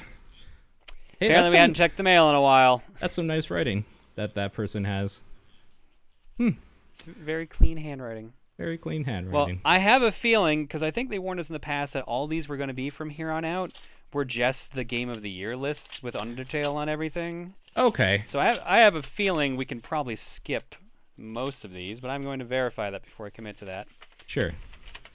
[1.18, 2.82] Hey, apparently we some, hadn't checked the mail in a while.
[3.00, 3.84] that's some nice writing
[4.14, 5.20] that that person has.
[6.38, 8.34] It's very clean handwriting.
[8.58, 9.60] Very clean handwriting.
[9.64, 9.72] Well.
[9.72, 12.26] I have a feeling because I think they warned us in the past that all
[12.26, 13.80] these were going to be from here on out
[14.12, 17.54] were just the game of the year lists with Undertale on everything.
[17.76, 18.22] okay.
[18.26, 20.74] So I have, I have a feeling we can probably skip
[21.16, 23.88] most of these, but I'm going to verify that before I commit to that.
[24.26, 24.52] Sure.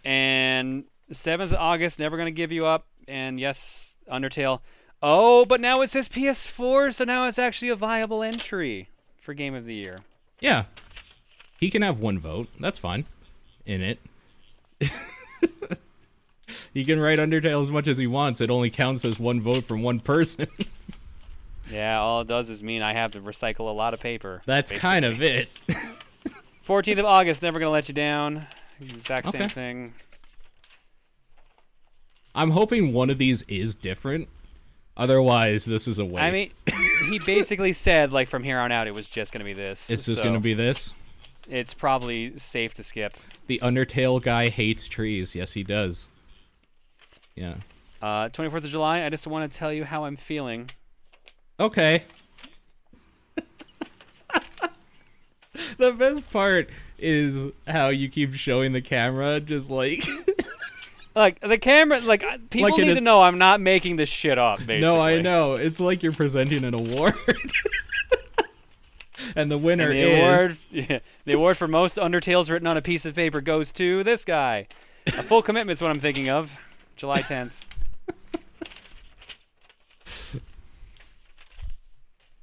[0.03, 2.87] And 7th of August, never going to give you up.
[3.07, 4.61] And yes, Undertale.
[5.01, 9.53] Oh, but now it says PS4, so now it's actually a viable entry for Game
[9.53, 9.99] of the Year.
[10.39, 10.65] Yeah.
[11.59, 12.49] He can have one vote.
[12.59, 13.05] That's fine.
[13.67, 13.99] In it.
[16.73, 18.41] he can write Undertale as much as he wants.
[18.41, 20.47] It only counts as one vote from one person.
[21.69, 24.41] Yeah, all it does is mean I have to recycle a lot of paper.
[24.45, 25.49] That's kind of it.
[26.65, 28.47] 14th of August, never going to let you down.
[28.79, 29.53] Exact same Okay.
[29.53, 29.93] thing.
[32.33, 34.29] I'm hoping one of these is different.
[34.95, 36.23] Otherwise, this is a waste.
[36.23, 39.45] I mean, he basically said, like, from here on out, it was just going to
[39.45, 39.89] be this.
[39.89, 40.93] it's just so going to be this.
[41.49, 43.15] It's probably safe to skip.
[43.47, 45.35] The Undertale guy hates trees.
[45.35, 46.07] Yes, he does.
[47.35, 47.55] Yeah.
[48.01, 50.69] Uh, 24th of July, I just want to tell you how I'm feeling.
[51.59, 52.03] Okay.
[55.77, 56.69] the best part
[56.99, 60.03] is how you keep showing the camera just like
[61.17, 62.21] Like, the camera, like,
[62.51, 64.81] people Like need to know I'm not making this shit up, basically.
[64.81, 65.55] No, I know.
[65.55, 67.15] It's like you're presenting an award.
[69.35, 72.77] and the winner And the is award, yeah, the award for most Undertales written on
[72.77, 74.65] a piece of paper goes to this guy.
[75.07, 76.57] A full commitment's what I'm thinking of.
[76.95, 77.51] July 10th.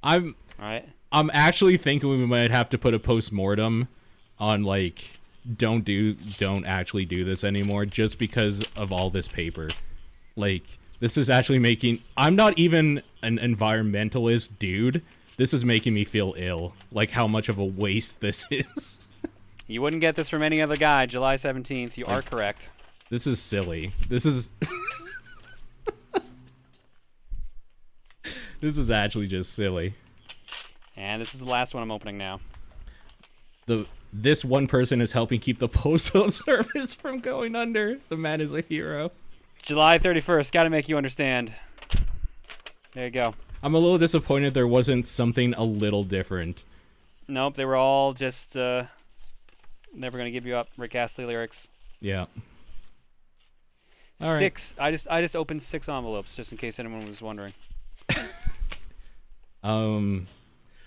[0.03, 0.87] I'm All right.
[1.11, 3.87] I'm actually thinking we might have to put a post-mortem
[4.39, 5.19] on like
[5.57, 9.69] don't do don't actually do this anymore just because of all this paper.
[10.35, 15.01] Like this is actually making I'm not even an environmentalist dude,
[15.37, 16.73] this is making me feel ill.
[16.91, 19.07] Like how much of a waste this is.
[19.67, 21.05] You wouldn't get this from any other guy.
[21.05, 21.97] July 17th.
[21.97, 22.69] You are correct.
[23.09, 23.93] This is silly.
[24.09, 24.49] This is
[28.65, 29.93] This is actually just silly.
[30.97, 32.39] And this is the last one I'm opening now.
[33.67, 37.99] The this one person is helping keep the postal service from going under.
[38.09, 39.11] The man is a hero.
[39.61, 40.51] July 31st.
[40.51, 41.53] Got to make you understand.
[42.93, 43.35] There you go.
[43.65, 46.63] I'm a little disappointed there wasn't something a little different.
[47.27, 48.83] Nope, they were all just uh,
[49.91, 50.67] never gonna give you up.
[50.77, 51.67] Rick Astley lyrics.
[51.99, 52.27] Yeah.
[54.21, 54.37] All right.
[54.37, 54.75] six.
[54.77, 57.53] I just I just opened six envelopes just in case anyone was wondering.
[59.63, 60.27] Um,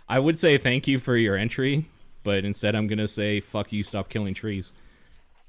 [0.09, 1.87] I would say thank you for your entry,
[2.23, 3.83] but instead I'm gonna say fuck you.
[3.83, 4.73] Stop killing trees.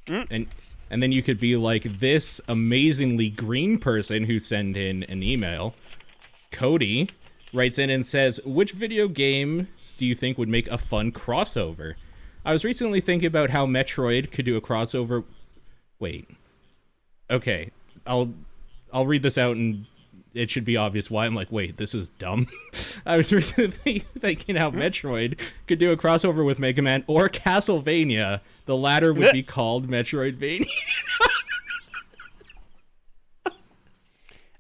[0.08, 0.48] And
[0.90, 5.76] and then you could be like this amazingly green person who sent in an email.
[6.52, 7.08] Cody
[7.54, 11.96] writes in and says, "Which video games do you think would make a fun crossover?"
[12.46, 15.24] I was recently thinking about how Metroid could do a crossover.
[16.00, 16.30] Wait.
[17.30, 17.72] Okay,
[18.08, 18.34] I'll
[18.92, 19.86] I'll read this out and
[20.34, 22.48] it should be obvious why I'm like, wait, this is dumb.
[23.06, 28.42] I was recently thinking how Metroid could do a crossover with Mega Man or Castlevania.
[28.66, 30.68] The latter would be called Metroidvania.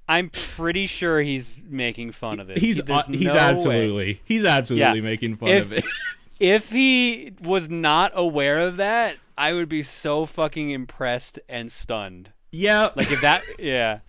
[0.10, 2.57] I'm pretty sure he's making fun of it.
[2.57, 3.39] He's uh, he's no way.
[3.39, 5.03] absolutely he's absolutely Yeah.
[5.05, 5.86] making fun If- of it.
[6.41, 12.32] If he was not aware of that, I would be so fucking impressed and stunned.
[12.51, 12.89] yeah.
[12.95, 13.99] Like if that, yeah.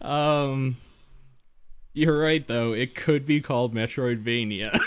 [0.00, 0.78] um
[1.92, 2.72] you're right though.
[2.72, 4.80] It could be called Metroidvania.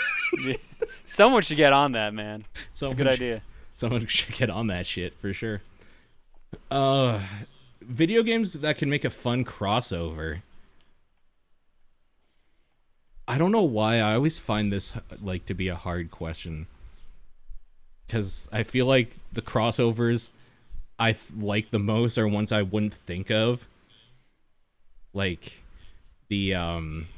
[1.06, 2.44] Someone should get on that, man.
[2.72, 3.42] It's a good idea.
[3.72, 5.62] Someone should get on that shit for sure.
[6.70, 7.20] Uh,
[7.86, 10.42] video games that can make a fun crossover.
[13.28, 16.66] I don't know why I always find this like to be a hard question.
[18.08, 20.30] Cuz I feel like the crossovers
[20.98, 23.66] I f- like the most are ones I wouldn't think of.
[25.12, 25.64] Like
[26.28, 27.08] the um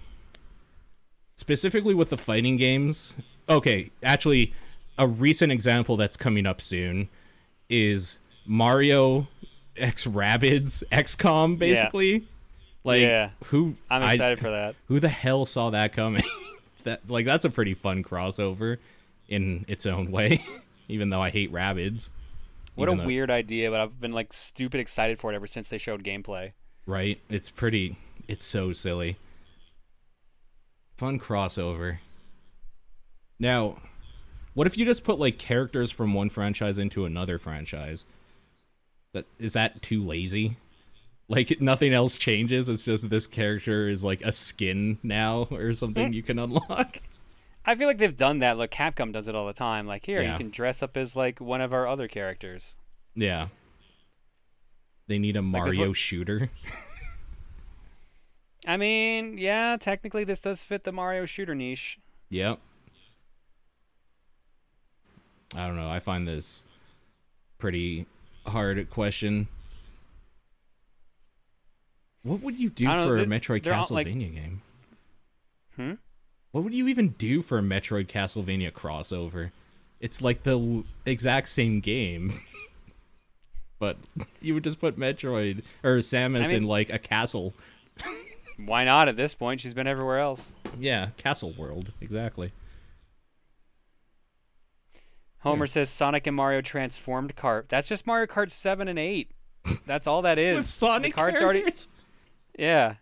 [1.37, 3.15] specifically with the fighting games.
[3.49, 4.53] Okay, actually
[4.99, 7.09] a recent example that's coming up soon
[7.69, 9.29] is Mario
[9.79, 12.25] X Rabbids XCOM basically.
[12.85, 13.31] Like Yeah.
[13.47, 14.75] who I'm I- excited for that.
[14.87, 16.23] who the hell saw that coming?
[16.85, 18.79] that like that's a pretty fun crossover
[19.29, 20.43] in its own way.
[20.89, 22.09] even though I hate Rabbids.
[22.75, 25.69] What a though- weird idea, but I've been like stupid excited for it ever since
[25.69, 26.53] they showed gameplay.
[26.87, 27.21] right?
[27.29, 27.97] It's pretty.
[28.29, 29.17] It's so silly.
[30.97, 31.99] Fun crossover.
[33.39, 33.79] Now,
[34.55, 38.05] what if you just put like characters from one franchise into another franchise?
[39.13, 40.57] That is that too lazy?
[41.29, 42.69] Like nothing else changes.
[42.69, 46.13] It's just this character is like a skin now or something hmm.
[46.13, 46.99] you can unlock.
[47.65, 48.57] I feel like they've done that.
[48.57, 49.87] Like Capcom does it all the time.
[49.87, 50.33] Like here, Yeah.
[50.33, 52.77] you can dress up as like one of our other characters.
[53.15, 53.49] Yeah.
[55.07, 56.51] They need a Mario what- shooter.
[58.67, 61.99] I mean, yeah, technically this does fit the Mario shooter niche.
[62.29, 62.59] Yep.
[65.55, 65.91] I don't know.
[65.91, 66.65] I find this
[67.57, 68.07] pretty
[68.51, 69.49] hard question.
[72.23, 74.63] What would you do don't know, for a Metroid all, like- Castlevania game?
[75.77, 75.93] Hmm?
[76.51, 79.51] What would you even do for a Metroid Castlevania crossover?
[80.01, 82.33] It's like the l- exact same game.
[83.79, 83.97] but
[84.41, 87.55] you would just put Metroid or Samus I mean- in like a castle.
[88.57, 89.61] Why not at this point?
[89.61, 90.51] She's been everywhere else.
[90.79, 91.93] Yeah, Castle World.
[92.01, 92.53] Exactly.
[95.41, 95.71] Homer Yeah.
[95.71, 97.69] says Sonic and Mario transformed cart.
[97.69, 99.31] That's just Mario Kart 7 and 8.
[99.87, 100.57] That's all that is.
[100.57, 101.89] With Sonic the cart's characters?
[102.59, 102.95] already Yeah.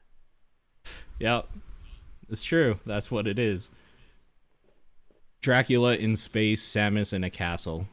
[1.18, 1.48] Yep.
[2.28, 2.78] It's true.
[2.84, 3.70] That's what it is.
[5.40, 7.86] Dracula in space, Samus in a castle.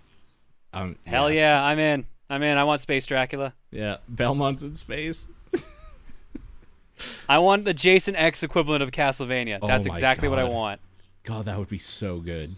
[0.73, 2.05] Um, Hell yeah, I'm in.
[2.29, 2.57] I'm in.
[2.57, 3.53] I want Space Dracula.
[3.69, 3.97] Yeah.
[4.09, 5.27] Belmont's in space.
[7.29, 9.59] I want the Jason X equivalent of Castlevania.
[9.61, 10.81] Oh That's my exactly what I want.
[11.23, 12.55] God, that would be so good.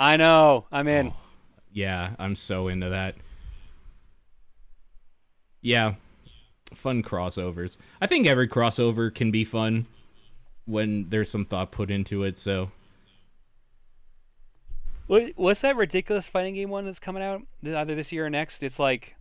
[0.00, 0.64] I know.
[0.72, 1.08] I'm in.
[1.08, 1.16] Oh.
[1.72, 3.16] Yeah, I'm so into that.
[5.60, 5.94] Yeah.
[6.72, 7.76] Fun crossovers.
[8.00, 9.84] I think every crossover can be fun
[10.64, 12.70] when there's some thought put into it, so
[15.06, 18.62] What, what's that ridiculous fighting game one that's coming out either this year or next?
[18.62, 19.16] It's like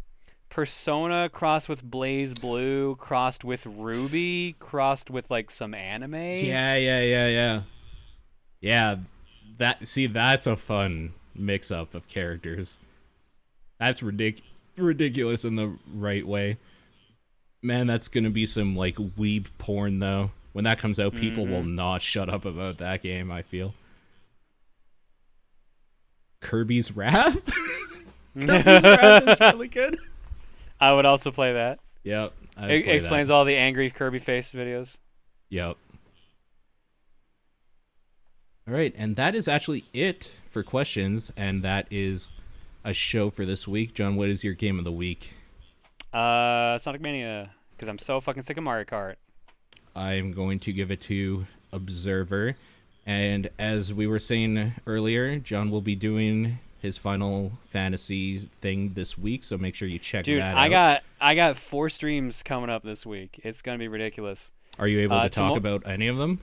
[0.49, 6.13] Persona crossed with BlazBlue, crossed with RWBY, crossed with like some anime.
[6.13, 7.61] Yeah, yeah, yeah, yeah.
[8.61, 8.95] Yeah,
[9.59, 12.79] that see that's a fun mix up of characters.
[13.79, 14.41] That's ridic-
[14.75, 16.57] ridiculous in the right way.
[17.61, 20.31] Man, that's going to be some like weeb porn though.
[20.51, 21.75] When that comes out, people will Mm-hmm.
[21.75, 23.31] not shut up about that game.
[23.31, 23.73] I feel.
[26.41, 27.45] Kirby's Wrath.
[28.33, 29.97] Kirby's Wrath is really good.
[30.79, 31.79] I would also play that.
[32.03, 32.33] Yep.
[32.61, 33.33] It explains that.
[33.33, 34.97] all the angry Kirby face videos.
[35.49, 35.77] Yep.
[38.69, 42.29] All right, and that is actually it for questions, and that is
[42.83, 43.95] a show for this week.
[43.95, 45.33] John, what is your game of the week?
[46.13, 49.15] Uh, Sonic Mania, because I'm so fucking sick of Mario Kart.
[49.95, 52.57] I'm going to give it to Observer.
[53.07, 59.17] And as we were saying earlier, John will be doing his Final Fantasy thing this
[59.17, 60.57] week, so make sure you check Dude, that out.
[60.57, 63.39] I got I got four streams coming up this week.
[63.43, 64.51] It's gonna be ridiculous.
[64.77, 66.39] Are you able uh, to talk about any of them?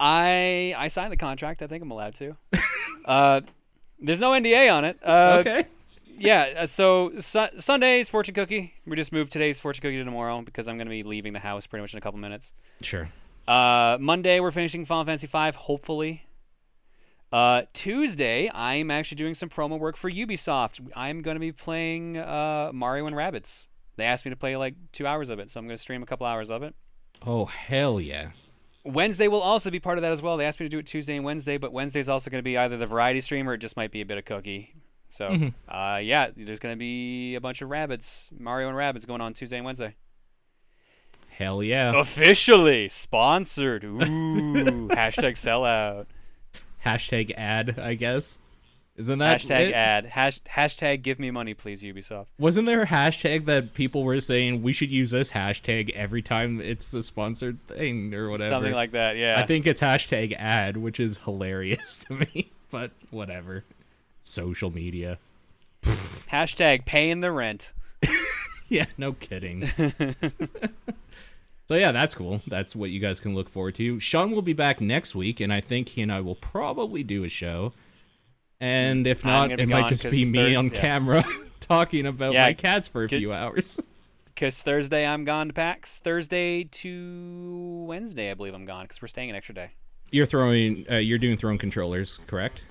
[0.00, 1.62] I I signed the contract.
[1.62, 2.36] I think I'm allowed to.
[3.04, 3.42] uh,
[4.00, 4.98] there's no NDA on it.
[5.04, 5.66] Uh, okay.
[6.18, 6.54] yeah.
[6.60, 8.72] uh, So su- Sunday's fortune cookie.
[8.86, 11.66] We just moved today's fortune cookie to tomorrow because I'm gonna be leaving the house
[11.66, 12.54] pretty much in a couple minutes.
[12.80, 13.10] Sure.
[13.46, 16.24] Uh, Monday we're finishing Final Fantasy V, hopefully.
[17.32, 20.80] Uh, Tuesday I'm actually doing some promo work for Ubisoft.
[20.96, 23.66] I'm gonna be playing uh, Mario and Rabbids.
[23.96, 26.06] They asked me to play like two hours of it, so I'm gonna stream a
[26.06, 26.74] couple hours of it.
[27.26, 28.30] Oh, hell yeah.
[28.84, 30.36] Wednesday will also be part of that as well.
[30.36, 32.56] They asked me to do it Tuesday and Wednesday, but Wednesday's also going to be
[32.56, 34.74] either the variety stream or it just might be a bit of cookie.
[35.08, 39.20] So, uh, yeah, there's going to be a bunch of rabbits, Mario and Rabbids, going
[39.20, 39.96] on Tuesday and Wednesday.
[41.28, 41.98] Hell yeah.
[41.98, 43.82] Officially sponsored.
[43.82, 46.06] Ooh, hashtag sellout.
[46.84, 48.38] Hashtag ad, I guess.
[49.00, 49.72] Isn't that Hashtag it?
[49.74, 50.04] ad.
[50.06, 52.26] Hash, hashtag give me money, please, Ubisoft.
[52.38, 56.60] Wasn't there a hashtag that people were saying we should use this hashtag every time
[56.60, 58.50] it's a sponsored thing or whatever?
[58.50, 59.36] Something like that, yeah.
[59.38, 63.64] I think it's hashtag ad, which is hilarious to me, but whatever.
[64.22, 65.18] Social media.
[65.82, 67.72] hashtag paying the rent.
[68.72, 69.66] Yeah, no kidding.
[71.66, 72.40] so yeah, that's cool.
[72.46, 73.98] That's what you guys can look forward to.
[73.98, 77.24] Sean will be back next week, and I think he and I will probably do
[77.24, 77.72] a show.
[78.60, 80.80] And if not, it might just be me third- on yeah.
[80.80, 81.24] camera
[81.60, 83.80] talking about Yeah, my cats for a get- few hours.
[84.32, 85.98] Because Thursday I'm gone to PAX.
[85.98, 89.72] Thursday to Wednesday, I believe I'm gone because we're staying an extra day.
[90.12, 92.62] You're throwing, uh, you're doing throwing controllers, correct?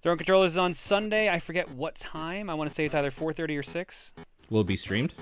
[0.00, 1.28] Throwing controllers is on Sunday.
[1.28, 2.48] I forget what time.
[2.48, 4.12] I want to say it's either 4:30 or 6.
[4.48, 5.12] Will it be streamed?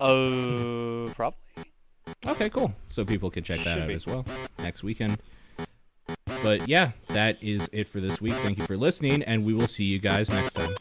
[0.00, 1.38] Uh, probably.
[2.26, 2.74] Okay, cool.
[2.88, 3.94] So people can check that Should out be.
[3.94, 4.24] as well
[4.58, 5.18] next weekend.
[6.42, 8.34] But yeah, that is it for this week.
[8.34, 10.74] Thank you for listening, and we will see you guys next time.